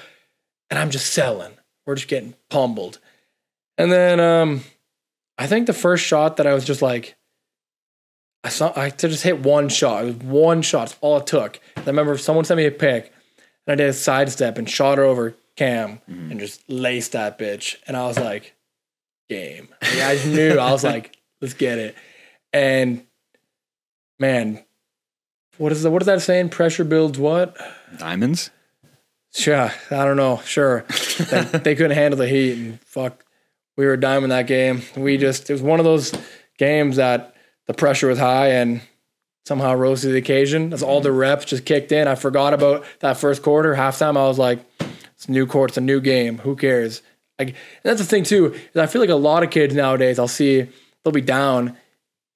[0.70, 1.52] And I'm just selling.
[1.86, 2.98] We're just getting pummeled.
[3.78, 4.62] And then um
[5.38, 7.16] I think the first shot that I was just like
[8.42, 10.04] I saw I just hit one shot.
[10.04, 10.88] It was one shot.
[10.88, 11.60] That's all it took.
[11.76, 13.12] I remember someone sent me a pic
[13.66, 17.76] and I did a sidestep and shot her over Cam and just laced that bitch.
[17.86, 18.54] And I was like,
[19.28, 19.68] game.
[19.82, 20.58] Like, I knew.
[20.58, 21.96] I was like, let's get it.
[22.52, 23.06] And
[24.18, 24.64] man,
[25.58, 26.50] what is the what is that saying?
[26.50, 27.56] Pressure builds what?
[27.98, 28.50] Diamonds?
[29.32, 30.40] Sure, I don't know.
[30.44, 30.84] Sure,
[31.30, 33.24] they, they couldn't handle the heat, and fuck,
[33.76, 34.82] we were diamond that game.
[34.96, 36.12] We just it was one of those
[36.58, 37.34] games that
[37.66, 38.80] the pressure was high and
[39.44, 40.70] somehow rose to the occasion.
[40.70, 42.08] That's all the reps just kicked in.
[42.08, 43.74] I forgot about that first quarter.
[43.74, 44.60] Halftime, I was like,
[45.14, 46.38] it's a new court, it's a new game.
[46.38, 47.02] Who cares?
[47.38, 48.54] Like, and that's the thing too.
[48.54, 50.66] Is I feel like a lot of kids nowadays, I'll see
[51.04, 51.76] they'll be down,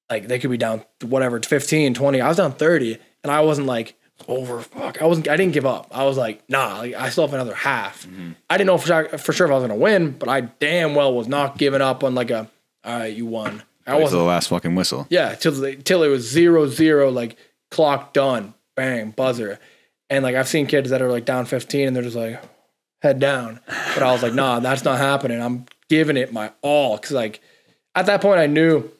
[0.08, 2.20] like they could be down whatever 15, 20.
[2.20, 3.94] I was down 30, and I wasn't like
[4.28, 4.60] over.
[4.60, 5.28] Fuck, I wasn't.
[5.28, 5.88] I didn't give up.
[5.90, 6.78] I was like, nah.
[6.78, 8.06] Like, I still have another half.
[8.06, 8.32] Mm-hmm.
[8.48, 10.94] I didn't know for sure, for sure if I was gonna win, but I damn
[10.94, 12.50] well was not giving up on like a.
[12.84, 13.62] All right, you won.
[13.86, 14.20] I wasn't.
[14.20, 15.06] the last fucking whistle.
[15.10, 17.36] Yeah, till the, till it was zero zero, like
[17.70, 19.58] clock done, bang buzzer,
[20.08, 22.42] and like I've seen kids that are like down fifteen and they're just like
[23.02, 25.42] head down, but I was like, nah, that's not happening.
[25.42, 27.40] I'm giving it my all because like
[27.94, 28.90] at that point I knew,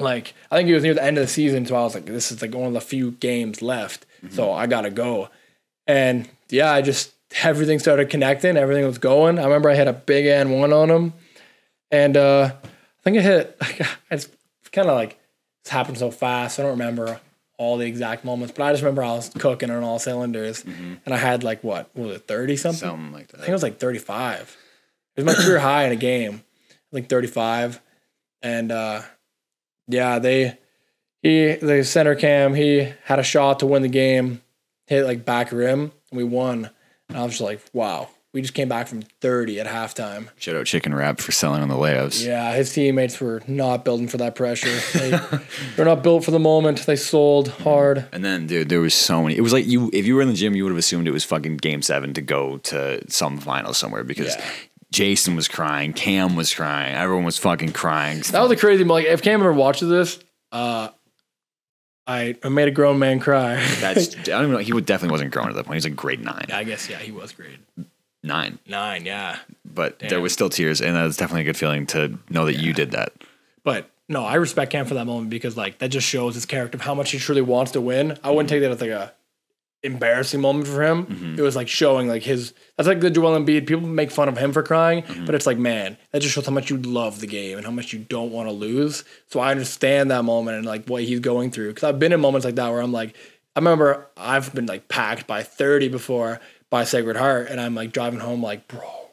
[0.00, 2.06] like I think it was near the end of the season, so I was like,
[2.06, 5.28] this is like one of the few games left, so I gotta go,
[5.86, 9.38] and yeah, I just everything started connecting, everything was going.
[9.38, 11.12] I remember I had a big and one on him,
[11.90, 13.56] and uh I think it hit.
[14.10, 14.28] It's
[14.72, 15.18] kind of like
[15.62, 16.58] it's happened so fast.
[16.58, 17.20] I don't remember
[17.56, 21.00] all the exact moments, but I just remember I was cooking on all cylinders, and
[21.06, 22.88] I had like what what was it thirty something?
[22.88, 23.36] Something like that.
[23.36, 24.56] I think it was like thirty five.
[25.16, 26.42] It was my career high in a game,
[26.92, 27.80] like thirty five,
[28.42, 29.02] and uh,
[29.92, 30.58] yeah, they
[31.22, 34.40] he the center cam he had a shot to win the game,
[34.86, 36.70] hit like back rim, and we won.
[37.08, 40.28] And I was just like, wow, we just came back from thirty at halftime.
[40.38, 42.24] Shout out Chicken Wrap for selling on the layups.
[42.24, 44.70] Yeah, his teammates were not building for that pressure.
[44.98, 45.10] They,
[45.76, 46.86] they're not built for the moment.
[46.86, 48.06] They sold hard.
[48.12, 49.36] And then, dude, there was so many.
[49.36, 51.12] It was like you, if you were in the gym, you would have assumed it
[51.12, 54.44] was fucking game seven to go to some final somewhere because Yeah.
[54.92, 58.20] Jason was crying, Cam was crying, everyone was fucking crying.
[58.32, 58.84] That was a crazy.
[58.84, 60.18] Like, if Cam ever watches this,
[60.50, 60.88] uh,
[62.06, 63.64] I, I made a grown man cry.
[63.80, 64.58] That's, I don't even know.
[64.58, 65.74] He would definitely wasn't grown at that point.
[65.74, 67.60] He was like grade nine, I guess yeah, he was grade
[68.24, 69.06] nine, nine.
[69.06, 72.56] Yeah, but there was still tears, and that's definitely a good feeling to know that
[72.56, 73.12] you did that.
[73.62, 76.76] but no, I respect Cam for that moment because like that just shows his character
[76.76, 78.18] of how much he truly wants to win.
[78.24, 79.12] I wouldn't take that as like a
[79.82, 81.06] embarrassing moment for him.
[81.06, 81.38] Mm-hmm.
[81.38, 82.52] It was like showing like his.
[82.76, 83.66] That's like the Joel Embiid.
[83.66, 85.24] People make fun of him for crying, mm-hmm.
[85.24, 87.72] but it's like man, that just shows how much you love the game and how
[87.72, 89.04] much you don't want to lose.
[89.28, 92.20] So I understand that moment and like what he's going through because I've been in
[92.20, 93.16] moments like that where I'm like,
[93.56, 97.92] I remember I've been like packed by 30 before by Sacred Heart, and I'm like
[97.92, 99.08] driving home like, bro,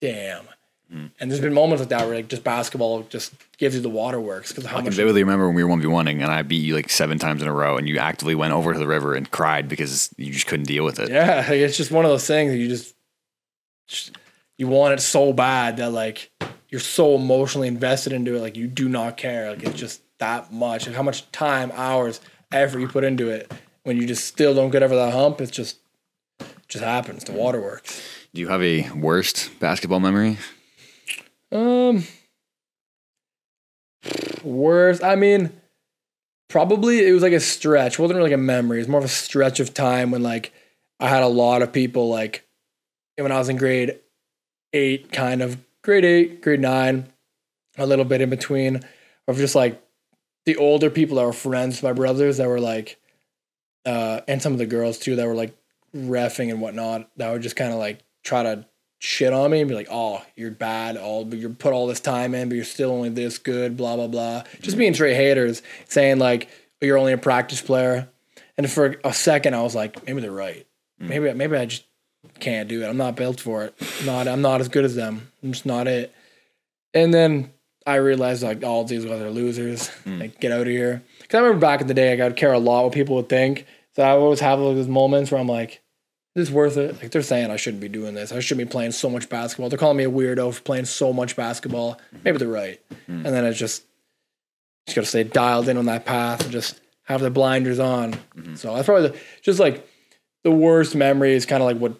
[0.00, 0.44] damn.
[0.92, 1.10] Mm.
[1.18, 4.52] And there's been moments like that where like just basketball just gives you the waterworks
[4.52, 6.42] because how I can much vividly remember when we were one v oneing, and I
[6.42, 8.86] beat you like seven times in a row, and you actively went over to the
[8.86, 11.10] river and cried because you just couldn't deal with it.
[11.10, 12.94] Yeah, like, it's just one of those things that you just,
[13.88, 14.16] just
[14.58, 16.30] you want it so bad that like
[16.68, 19.50] you're so emotionally invested into it, like you do not care.
[19.50, 20.86] Like it's just that much.
[20.86, 22.20] Like how much time, hours,
[22.52, 23.52] effort you put into it.
[23.82, 25.78] When you just still don't get over that hump, it's just
[26.68, 27.24] just happens.
[27.24, 28.00] The waterworks.
[28.34, 30.38] Do you have a worst basketball memory?
[31.52, 32.04] Um,
[34.42, 35.02] worst.
[35.02, 35.52] I mean,
[36.48, 37.98] probably it was like a stretch.
[37.98, 38.78] Wasn't really like a memory.
[38.78, 40.52] It was more of a stretch of time when like
[41.00, 42.46] I had a lot of people like
[43.16, 43.98] when I was in grade
[44.72, 47.06] eight, kind of grade eight, grade nine,
[47.78, 48.80] a little bit in between,
[49.28, 49.82] of just like
[50.44, 52.98] the older people that were friends my brothers that were like,
[53.84, 55.56] uh, and some of the girls too that were like
[55.94, 58.66] refing and whatnot that would just kind of like try to
[58.98, 60.96] shit on me and be like, "Oh, you're bad.
[60.96, 63.96] All but you put all this time in, but you're still only this good." Blah
[63.96, 64.44] blah blah.
[64.60, 66.48] Just being straight haters, saying like,
[66.82, 68.08] oh, "You're only a practice player."
[68.56, 70.66] And for a second, I was like, maybe they're right.
[71.00, 71.08] Mm.
[71.08, 71.84] maybe maybe I just
[72.40, 72.86] can't do it.
[72.86, 73.74] I'm not built for it.
[74.04, 75.30] Not I'm not as good as them.
[75.42, 76.14] I'm just not it.
[76.94, 77.52] And then
[77.86, 79.90] I realized like all these guys are losers.
[80.04, 80.20] Mm.
[80.20, 81.02] Like get out of here.
[81.20, 83.28] Because I remember back in the day, like, I'd care a lot what people would
[83.28, 83.66] think.
[83.94, 85.82] So I always have like, those moments where I'm like,
[86.36, 87.02] is worth it?
[87.02, 88.30] Like they're saying I shouldn't be doing this.
[88.30, 89.68] I shouldn't be playing so much basketball.
[89.68, 91.94] They're calling me a weirdo for playing so much basketball.
[91.94, 92.18] Mm-hmm.
[92.24, 92.80] Maybe they're right.
[92.92, 93.26] Mm-hmm.
[93.26, 93.84] And then it's just
[94.86, 98.12] just gotta stay dialed in on that path and just have the blinders on.
[98.12, 98.54] Mm-hmm.
[98.54, 99.88] So that's probably the, just like
[100.44, 101.98] the worst memory is kind of like what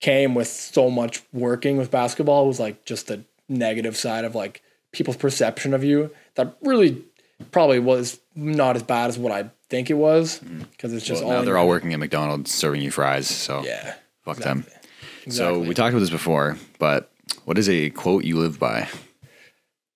[0.00, 4.62] came with so much working with basketball was like just the negative side of like
[4.92, 7.04] people's perception of you that really
[7.50, 10.38] probably was not as bad as what I think it was
[10.70, 12.90] because it's just Well, now all in they're your- all working at McDonald's serving you
[12.90, 13.26] fries.
[13.28, 14.64] So yeah fuck them.
[14.64, 15.68] So Exactly.
[15.68, 17.10] we talked about this before, but
[17.44, 18.88] what is a quote you live by?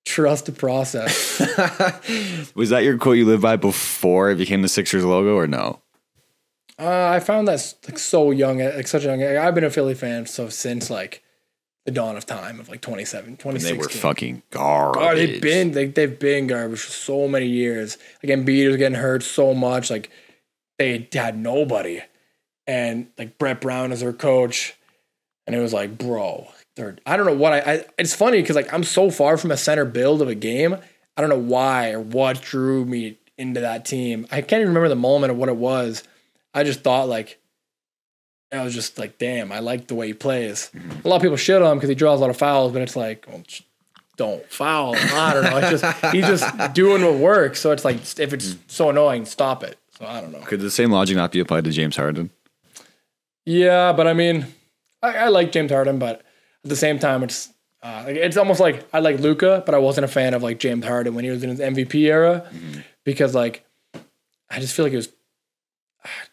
[0.05, 1.39] trust the process.
[2.55, 5.81] Was that your quote you live by before it became the Sixers logo, or no?
[6.79, 9.22] Uh, I found that like so young, like such a young.
[9.22, 11.22] I've been a Philly fan so since like
[11.89, 15.03] the dawn of time of like 27, And they were fucking garbage.
[15.03, 17.97] Oh, they've been they, they've been garbage for so many years.
[18.22, 19.89] Like Embiid was getting hurt so much.
[19.89, 20.11] Like
[20.78, 22.03] they had nobody,
[22.66, 24.74] and like Brett Brown as their coach,
[25.47, 26.99] and it was like, bro, they're.
[27.07, 27.59] I don't know what I.
[27.61, 30.76] I it's funny because like I'm so far from a center build of a game.
[31.16, 34.26] I don't know why or what drew me into that team.
[34.30, 36.05] I can't even remember the moment of what it was.
[36.53, 37.41] I just thought like.
[38.51, 40.70] I was just like, damn, I like the way he plays.
[41.05, 42.80] A lot of people shit on him because he draws a lot of fouls, but
[42.82, 43.42] it's like, well,
[44.16, 44.94] don't foul.
[44.94, 45.09] him.
[45.12, 45.57] I don't know.
[45.59, 47.61] It's just he's just doing what works.
[47.61, 49.78] So it's like if it's so annoying, stop it.
[49.99, 50.40] So I don't know.
[50.40, 52.30] Could the same logic not be applied to James Harden?
[53.44, 54.46] Yeah, but I mean,
[55.03, 56.16] I, I like James Harden, but
[56.64, 57.51] at the same time, it's
[57.82, 60.84] uh, it's almost like I like Luka, but I wasn't a fan of like James
[60.84, 62.49] Harden when he was in his MVP era
[63.05, 63.64] because like
[64.51, 65.09] I just feel like it was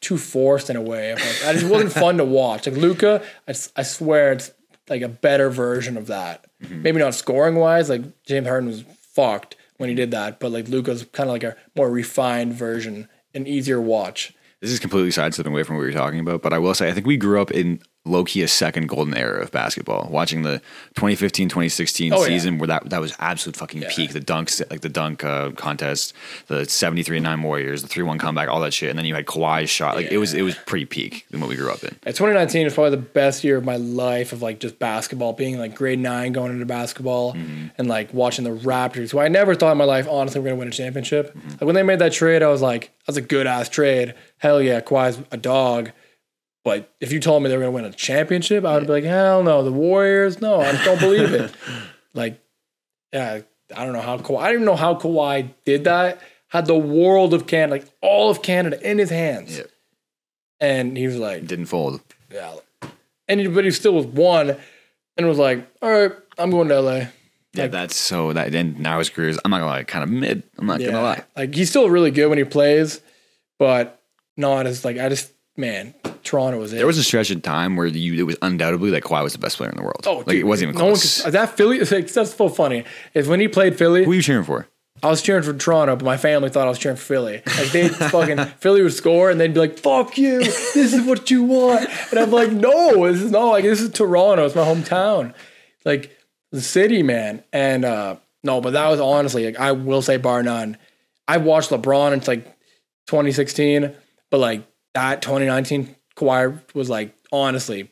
[0.01, 1.13] too forced in a way.
[1.13, 2.67] Like, I just wasn't fun to watch.
[2.67, 4.51] Like Luka, I swear it's
[4.89, 6.45] like a better version of that.
[6.63, 6.81] Mm-hmm.
[6.81, 7.89] Maybe not scoring wise.
[7.89, 11.43] Like James Harden was fucked when he did that, but like Luka's kind of like
[11.43, 14.33] a more refined version, an easier watch.
[14.61, 16.89] This is completely sidestepping away from what we were talking about, but I will say
[16.89, 20.07] I think we grew up in low key a second golden era of basketball.
[20.11, 20.59] Watching the
[20.95, 22.27] 2015 2016 Oh, yeah.
[22.27, 24.11] season where that that was absolute fucking peak.
[24.13, 26.13] The dunks, like the dunk uh, contest,
[26.47, 28.89] the 73 9 Warriors, the 3 1 comeback, all that shit.
[28.89, 29.95] And then you had Kawhi's shot.
[29.95, 31.95] Like it was it was pretty peak than what we grew up in.
[32.05, 35.57] Yeah, 2019 is probably the best year of my life of like just basketball, being
[35.57, 37.35] like grade nine going into basketball
[37.77, 40.55] and like watching the Raptors, who I never thought in my life, honestly, were going
[40.55, 41.35] to win a championship.
[41.51, 44.13] Like when they made that trade, I was like, that's a good ass trade.
[44.37, 45.91] Hell yeah, Kawhi's a dog.
[46.65, 48.91] But if you told me they were going to win a championship, I would be
[48.93, 51.53] like, hell no, the Warriors, no, I just don't believe it.
[52.15, 52.41] Like,
[53.11, 53.41] yeah,
[53.75, 56.21] I don't know how Kawhi, I don't even know how Kawhi did that.
[56.47, 59.57] Had the world of Canada, like all of Canada in his hands.
[59.57, 59.69] Yep.
[60.61, 61.99] And he was like, Didn't fold.
[62.31, 62.55] yeah.
[63.27, 64.55] And but he still was one
[65.17, 67.01] and was like, all right, I'm going to LA.
[67.53, 70.09] Yeah, that's so that and now his career is I'm not gonna lie, kind of
[70.09, 70.43] mid.
[70.57, 71.23] I'm not gonna lie.
[71.35, 73.01] Like he's still really good when he plays,
[73.59, 74.01] but
[74.37, 75.93] not as like I just man,
[76.23, 76.77] Toronto was it.
[76.77, 79.39] There was a stretch of time where you it was undoubtedly like Kawhi was the
[79.39, 80.03] best player in the world.
[80.07, 81.21] oh, like dude, it wasn't even no one close.
[81.23, 82.83] could- that Philly like, that's so funny.
[83.13, 84.67] Is when he played Philly, Who are you cheering for?
[85.03, 87.41] I was cheering for Toronto, but my family thought I was cheering for Philly.
[87.45, 90.39] Like they fucking Philly would score and they'd be like, "Fuck you!
[90.39, 93.91] This is what you want." And I'm like, "No, this is not like this is
[93.91, 94.45] Toronto.
[94.45, 95.33] It's my hometown,
[95.83, 96.17] like
[96.51, 100.41] the city, man." And uh no, but that was honestly like I will say bar
[100.43, 100.77] none.
[101.27, 102.45] I watched LeBron in like
[103.07, 103.91] 2016,
[104.31, 104.63] but like
[104.95, 107.91] that 2019 Kawhi was like honestly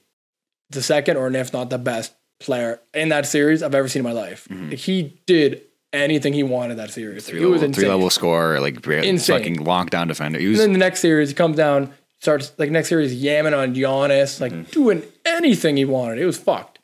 [0.72, 4.04] the second or if not the best player in that series I've ever seen in
[4.04, 4.48] my life.
[4.50, 5.62] Like, he did
[5.94, 7.26] anything he wanted that series.
[7.28, 7.82] Three it was level, insane.
[7.84, 9.38] three level score, like Insane.
[9.38, 10.40] fucking lockdown defender.
[10.40, 13.56] He was And then the next series, he comes down, starts like next series, yamming
[13.58, 14.72] on Giannis, like Mm-hmm.
[14.72, 16.18] doing anything he wanted.
[16.18, 16.80] It was fucked,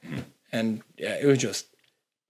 [0.51, 1.65] and yeah, it was just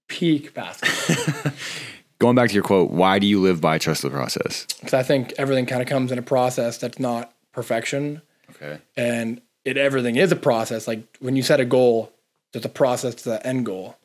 [0.08, 1.52] peak basketball.
[2.18, 2.90] going back to your quote.
[2.90, 4.66] Why do you live by trust the process?
[4.80, 8.78] Because I think everything kind of comes in a process that's not perfection, Okay.
[8.96, 10.88] and it everything is a process.
[10.88, 12.12] Like when you set a goal,
[12.52, 13.96] there's a process to the end goal,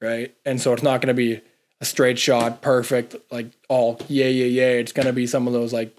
[0.00, 0.34] right?
[0.44, 1.40] And so it's not going to be
[1.80, 4.70] a straight shot, perfect, like all yeah, yeah, yeah.
[4.78, 5.98] It's going to be some of those like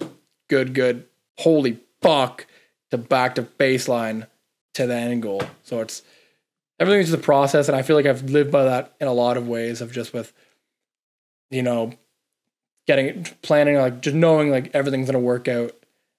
[0.49, 1.06] good, good,
[1.38, 2.45] holy fuck
[2.91, 4.28] to back to baseline
[4.76, 5.41] to the end goal.
[5.64, 6.03] So it's
[6.80, 9.38] everything's just a process, and I feel like I've lived by that in a lot
[9.38, 10.34] of ways of just with,
[11.49, 11.93] you know,
[12.88, 15.72] getting planning like just knowing like everything's gonna work out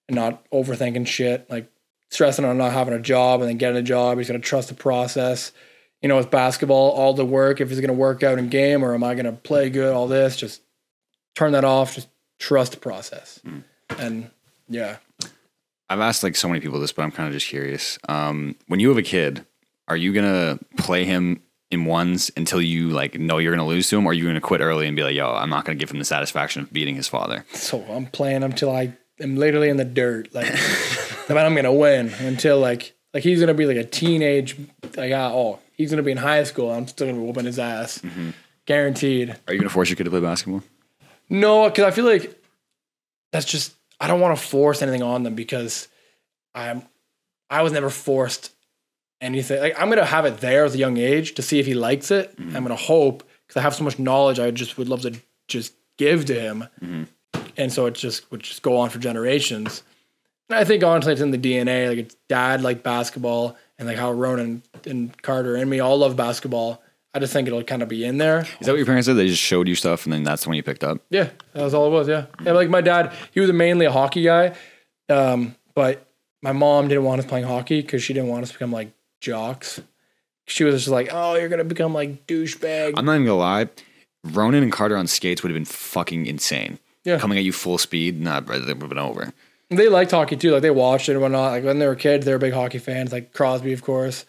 [0.09, 1.71] and not overthinking shit, like
[2.11, 4.19] stressing on not having a job and then getting a job.
[4.19, 5.53] He's gonna trust the process.
[6.03, 8.95] You know, with basketball, all the work, if he's gonna work out in game or
[8.95, 10.63] am I gonna play good, all this, just
[11.35, 13.41] turn that off, just trust the process.
[13.99, 14.31] And
[14.69, 14.97] yeah.
[15.89, 17.99] I've asked like so many people this, but I'm kind of just curious.
[18.09, 19.45] Um, when you have a kid,
[19.89, 23.99] are you gonna play him in ones until you like know you're gonna lose to
[23.99, 25.91] him, or are you gonna quit early and be like, "Yo, I'm not gonna give
[25.91, 27.45] him the satisfaction of beating his father"?
[27.53, 30.35] So I'm playing him until I am literally in the dirt.
[30.35, 30.49] Like,
[31.29, 34.57] I'm gonna win until like like he's gonna be like a teenage
[34.97, 36.71] like oh he's gonna be in high school.
[36.71, 38.31] I'm still gonna be whooping his ass, mm-hmm.
[38.67, 39.37] guaranteed.
[39.47, 40.63] Are you gonna force your kid to play basketball?
[41.29, 42.41] No, because I feel like
[43.33, 45.89] that's just I don't want to force anything on them because
[46.55, 46.83] I'm
[47.51, 48.53] I was never forced
[49.21, 49.61] anything.
[49.61, 52.11] Like I'm gonna have it there at a young age to see if he likes
[52.11, 52.37] it.
[52.37, 52.57] Mm-hmm.
[52.57, 54.39] I'm gonna hope because I have so much knowledge.
[54.39, 57.05] I just would love to just give to him, mm-hmm.
[57.57, 59.83] And so it just would just go on for generations.
[60.49, 61.89] And I think honestly, it's in the DNA.
[61.89, 66.17] Like it's dad like basketball, and like how Ronan and Carter and me all love
[66.17, 66.83] basketball.
[67.15, 68.41] I just think it'll kind of be in there.
[68.61, 69.15] Is that what your parents did?
[69.15, 70.99] They just showed you stuff, and then that's the one you picked up.
[71.09, 72.09] Yeah, that was all it was.
[72.09, 72.53] Yeah, yeah.
[72.53, 74.55] Like my dad, he was mainly a hockey guy,
[75.09, 76.07] um, but
[76.43, 78.93] my mom didn't want us playing hockey because she didn't want us to become like
[79.21, 79.81] jocks.
[80.47, 83.69] She was just like, "Oh, you're gonna become like douchebag." I'm not even gonna lie.
[84.23, 86.79] Ronan and Carter on skates would have been fucking insane.
[87.07, 87.19] Yeah.
[87.19, 89.33] Coming at you full speed, nah, bro, they would been over.
[89.71, 90.51] they liked hockey too.
[90.53, 91.53] Like they watched it and whatnot.
[91.53, 94.27] Like when they were kids, they were big hockey fans, like Crosby, of course,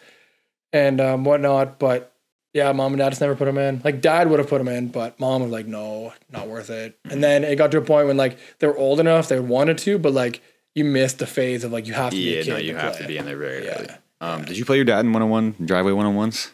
[0.72, 1.78] and um, whatnot.
[1.78, 2.12] But
[2.54, 3.82] yeah, mom and dad just never put him in.
[3.84, 6.98] Like dad would have put him in, but mom was like, "No, not worth it."
[7.04, 9.76] And then it got to a point when like they were old enough, they wanted
[9.78, 10.40] to, but like
[10.74, 12.76] you missed the phase of like you have to be Yeah, a kid no, you
[12.76, 13.02] have play.
[13.02, 13.74] to be in there very Yeah.
[13.78, 13.88] early.
[14.20, 16.50] Um, Did you play your dad in one on one driveway one on ones?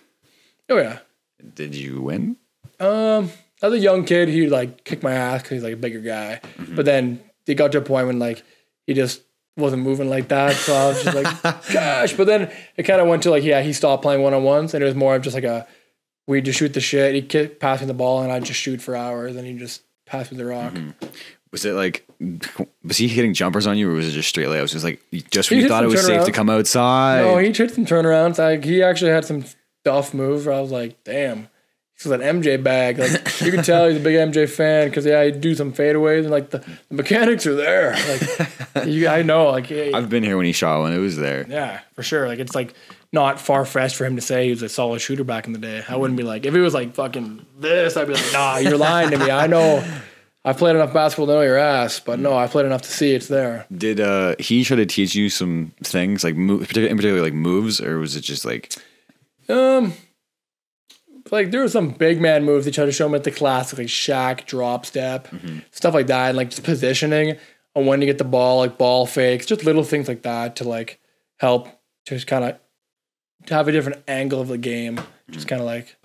[0.71, 0.99] Oh yeah.
[1.55, 2.37] Did you win?
[2.81, 3.31] Um,
[3.65, 6.41] as a young kid, he like kick my ass because he's like a bigger guy.
[6.59, 6.77] Mm-hmm.
[6.77, 8.43] But then it got to a point when like
[8.87, 9.23] he just
[9.57, 10.55] wasn't moving like that.
[10.57, 11.43] So I was just like,
[11.73, 12.13] gosh.
[12.15, 14.75] But then it kind of went to like, yeah, he stopped playing one on ones,
[14.75, 15.67] and it was more of just like a
[16.27, 17.15] we just shoot the shit.
[17.15, 19.83] He kick, pass me the ball, and I'd just shoot for hours, and he just
[20.07, 20.73] pass me the rock.
[20.73, 21.07] Mm-hmm.
[21.53, 22.05] Was it like
[22.83, 24.71] was he hitting jumpers on you, or was it just straight layups?
[24.71, 25.01] It was like
[25.31, 27.23] just when He you thought it was safe to come outside.
[27.23, 28.39] No, he tried some turnarounds.
[28.39, 29.45] Like he actually had some
[29.83, 31.49] stuff moves where I was like, damn.
[31.97, 32.99] He's an MJ bag.
[32.99, 36.21] Like you can tell he's a big MJ fan because yeah, he'd do some fadeaways
[36.23, 37.93] and like the, the mechanics are there.
[37.93, 40.93] Like you, I know, like yeah, I've been here when he shot one.
[40.93, 41.47] It was there.
[41.49, 42.27] yeah, for sure.
[42.27, 42.75] Like it's like
[43.13, 45.59] not far fetched for him to say he was a solid shooter back in the
[45.61, 45.85] day.
[45.89, 48.77] I wouldn't be like if it was like fucking this, I'd be like, nah, you're
[48.77, 49.31] lying to me.
[49.31, 49.85] I know.
[50.47, 53.15] I've played enough basketball to know your ass, but no, I played enough to see
[53.15, 53.65] it's there.
[53.75, 57.99] Did uh, he try to teach you some things like in particular like moves, or
[57.99, 58.75] was it just like
[59.49, 59.95] Um,
[61.31, 63.79] like there were some big man moves they tried to show him at the classic,
[63.79, 65.29] like Shaq drop step,
[65.71, 67.37] stuff like that, and like just positioning
[67.75, 70.65] on when to get the ball, like ball fakes, just little things like that to
[70.65, 71.01] like
[71.39, 71.69] help
[72.07, 72.59] just kind of
[73.47, 75.01] to have a different angle of the game,
[75.31, 75.97] just kind of like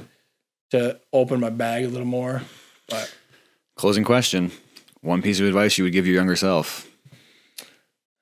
[0.72, 2.42] to open my bag a little more.
[2.88, 3.14] But
[3.76, 4.52] closing question?
[5.02, 6.90] One piece of advice you would give your younger self.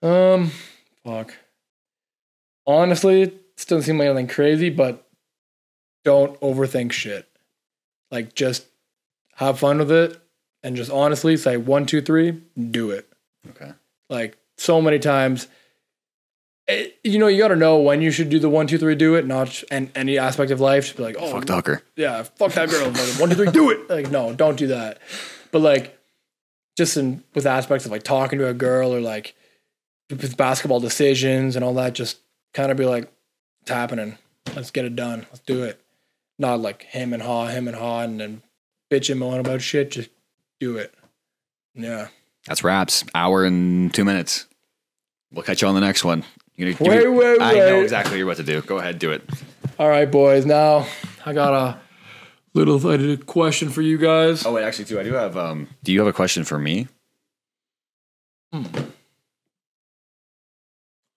[0.03, 0.51] um,
[1.03, 1.33] fuck.
[2.65, 5.07] Honestly, it doesn't seem like anything crazy, but
[6.08, 7.28] don't overthink shit.
[8.12, 8.66] Like just
[9.36, 10.18] have fun with it
[10.64, 12.32] and just honestly say one, two, three,
[12.72, 13.10] do it.
[13.49, 13.74] Okay.
[14.10, 15.49] Like so many times,
[16.66, 18.95] it, you know, you got to know when you should do the one, two, three,
[18.95, 20.91] do it, not and any aspect of life.
[20.91, 21.84] To be like, oh, Fuck hooker.
[21.97, 22.88] yeah, fuck that girl.
[22.88, 23.89] Like, one, two, three, do it.
[23.89, 24.99] Like, no, don't do that.
[25.51, 25.99] But like,
[26.78, 29.36] just in with aspects of like talking to a girl or like
[30.10, 32.20] with basketball decisions and all that, just
[32.53, 33.12] kind of be like,
[33.64, 34.18] it's happening.
[34.55, 35.26] Let's get it done.
[35.30, 35.82] Let's do it.
[36.39, 38.41] Not like him and haw, him and haw, and then
[38.91, 39.91] bitch him on about shit.
[39.91, 40.09] Just
[40.59, 40.93] do it.
[41.73, 42.07] Yeah.
[42.45, 43.03] That's wraps.
[43.15, 44.45] Hour and two minutes.
[45.31, 46.23] We'll catch you on the next one.
[46.55, 48.61] You're gonna Wait, your- wait, I know exactly what you're about to do.
[48.61, 49.21] Go ahead, do it.
[49.77, 50.45] All right, boys.
[50.45, 50.88] Now
[51.25, 51.79] I got a
[52.53, 54.45] little I did a question for you guys.
[54.45, 54.99] Oh wait, actually, too.
[54.99, 55.35] I do have.
[55.38, 56.88] Um, do you have a question for me?
[58.53, 58.63] Hmm.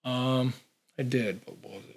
[0.04, 0.54] Um,
[0.98, 1.44] I did.
[1.44, 1.89] But what was it?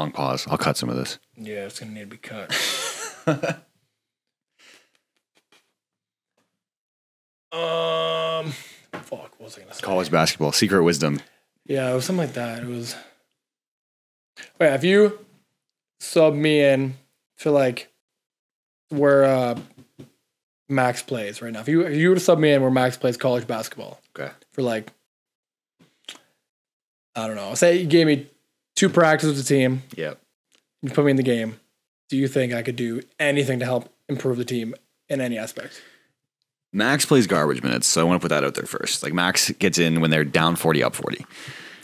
[0.00, 0.46] Long pause.
[0.48, 1.18] I'll cut some of this.
[1.36, 2.48] Yeah, it's gonna need to be cut.
[7.52, 8.50] um,
[8.92, 9.32] fuck.
[9.36, 9.82] What was I gonna say?
[9.82, 11.20] College basketball, secret wisdom.
[11.66, 12.62] Yeah, it was something like that.
[12.62, 12.96] It was.
[14.58, 15.18] Wait, if you
[15.98, 16.94] sub me in
[17.36, 17.92] for like
[18.88, 19.58] where uh,
[20.70, 22.96] Max plays right now, if you if you were to sub me in where Max
[22.96, 24.32] plays college basketball Okay.
[24.52, 24.90] for like,
[27.14, 28.28] I don't know, say you gave me
[28.80, 30.18] two practices with the team, Yep.
[30.82, 31.60] you put me in the game.
[32.08, 34.74] Do you think I could do anything to help improve the team
[35.10, 35.82] in any aspect?
[36.72, 39.02] Max plays garbage minutes, so I want to put that out there first.
[39.02, 41.26] Like Max gets in when they're down forty, up forty.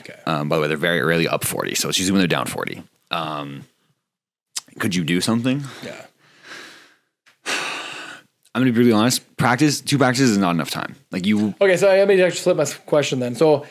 [0.01, 0.19] Okay.
[0.25, 2.47] Um, by the way, they're very rarely up forty, so it's usually when they're down
[2.47, 2.81] forty.
[3.11, 3.65] Um,
[4.79, 5.63] could you do something?
[5.83, 6.05] Yeah.
[8.55, 9.37] I'm gonna be really honest.
[9.37, 10.95] Practice, two practices is not enough time.
[11.11, 13.35] Like you, Okay, so let me actually flip my question then.
[13.35, 13.65] So,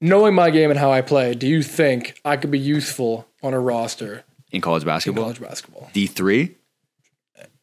[0.00, 3.54] knowing my game and how I play, do you think I could be useful on
[3.54, 5.90] a roster in college in basketball, college basketball?
[5.92, 6.56] D three.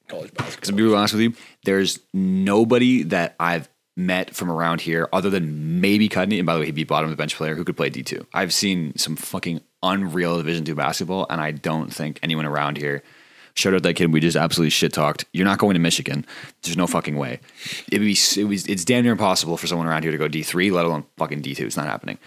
[0.08, 0.56] College basketball.
[0.56, 1.34] Because To be honest with you,
[1.66, 3.68] there's nobody that I've
[3.98, 6.38] met from around here other than maybe Cudney.
[6.38, 8.04] And by the way, he'd be bottom of the bench player who could play D
[8.04, 8.26] two.
[8.34, 13.04] I've seen some fucking unreal Division two basketball, and I don't think anyone around here.
[13.58, 14.14] Shout out that kid.
[14.14, 15.26] We just absolutely shit talked.
[15.34, 16.28] You're not going to Michigan.
[16.62, 17.40] There's no fucking way.
[17.92, 20.44] It'd be it was it's damn near impossible for someone around here to go D
[20.44, 21.66] three, let alone fucking D two.
[21.66, 22.20] It's not happening.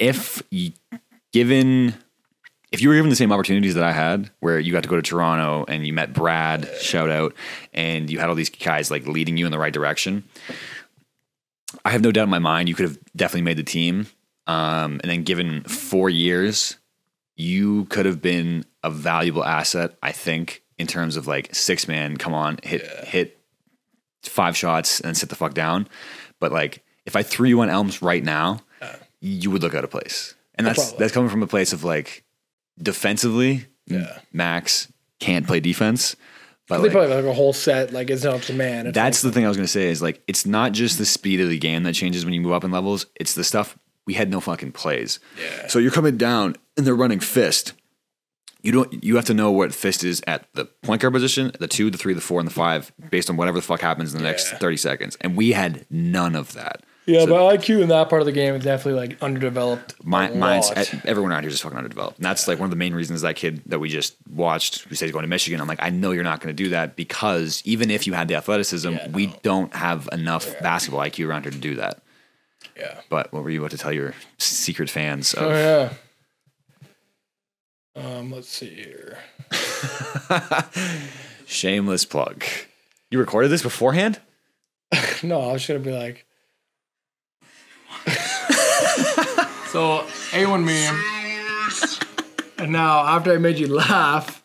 [0.00, 0.72] If you,
[1.32, 1.94] given
[2.72, 4.96] if you were given the same opportunities that I had, where you got to go
[4.96, 7.34] to Toronto and you met Brad, shout out,
[7.72, 10.24] and you had all these guys like leading you in the right direction,
[11.84, 14.08] I have no doubt in my mind you could have definitely made the team.
[14.48, 16.76] Um, and then given four years,
[17.36, 22.18] you could have been a valuable asset, I think, in terms of like six man,
[22.18, 23.38] come on, hit hit
[24.22, 25.88] five shots and sit the fuck down.
[26.40, 28.60] But like if I threw you on Elms right now,
[29.20, 30.34] you would look out of place.
[30.56, 30.98] And that's Probably.
[30.98, 32.24] that's coming from a place of like
[32.80, 34.18] defensively, Yeah.
[34.32, 36.16] Max can't play defense.
[36.68, 38.86] But They like, probably have like a whole set, like it's not up to man.
[38.88, 41.40] It's that's the thing I was gonna say is like it's not just the speed
[41.40, 43.06] of the game that changes when you move up in levels.
[43.16, 45.20] It's the stuff we had no fucking plays.
[45.40, 45.68] Yeah.
[45.68, 47.72] So you're coming down and they're running fist.
[48.62, 49.02] You don't.
[49.04, 51.98] You have to know what fist is at the point guard position, the two, the
[51.98, 54.50] three, the four, and the five, based on whatever the fuck happens in the next
[54.52, 55.16] thirty seconds.
[55.20, 56.82] And we had none of that.
[57.06, 59.96] yeah, So but IQ in that part of the game is definitely like underdeveloped.
[60.04, 60.70] my, mine's
[61.04, 62.18] everyone around here is fucking underdeveloped.
[62.18, 64.94] And that's like one of the main reasons that kid that we just watched who
[64.94, 65.60] said he's going to Michigan.
[65.60, 68.28] I'm like, I know you're not going to do that because even if you had
[68.28, 69.36] the athleticism, Yeah, we no.
[69.42, 72.00] don't have enough basketball IQ around here to do that.
[72.78, 73.00] yeah.
[73.08, 75.50] But what were you about to tell your secret fans of?
[75.50, 75.92] Oh yeah.
[77.94, 79.18] Um, let's see here.
[81.46, 82.44] Shameless plug.
[83.10, 84.20] You recorded this beforehand?
[85.24, 86.26] No, I was gonna be like.
[89.68, 90.98] so A1 meme,
[92.58, 94.42] and now after I made you laugh,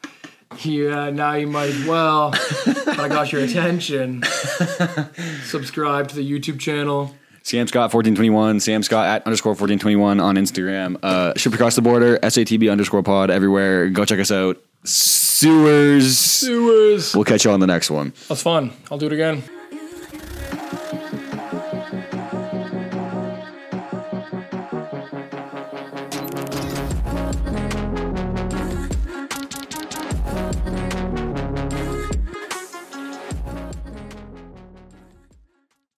[0.60, 2.32] you uh, now you might as well.
[2.36, 4.22] if I got your attention.
[5.45, 7.16] Subscribe to the YouTube channel.
[7.48, 8.60] Sam Scott fourteen twenty one.
[8.60, 10.98] Sam Scott at underscore fourteen twenty one on Instagram.
[11.02, 12.20] Uh, ship across the border.
[12.20, 13.88] SATB underscore pod everywhere.
[13.88, 14.62] Go check us out.
[14.84, 16.18] Sewers.
[16.18, 17.16] Sewers.
[17.16, 18.12] We'll catch you on the next one.
[18.28, 18.74] That's fun.
[18.91, 19.43] I'll do it again.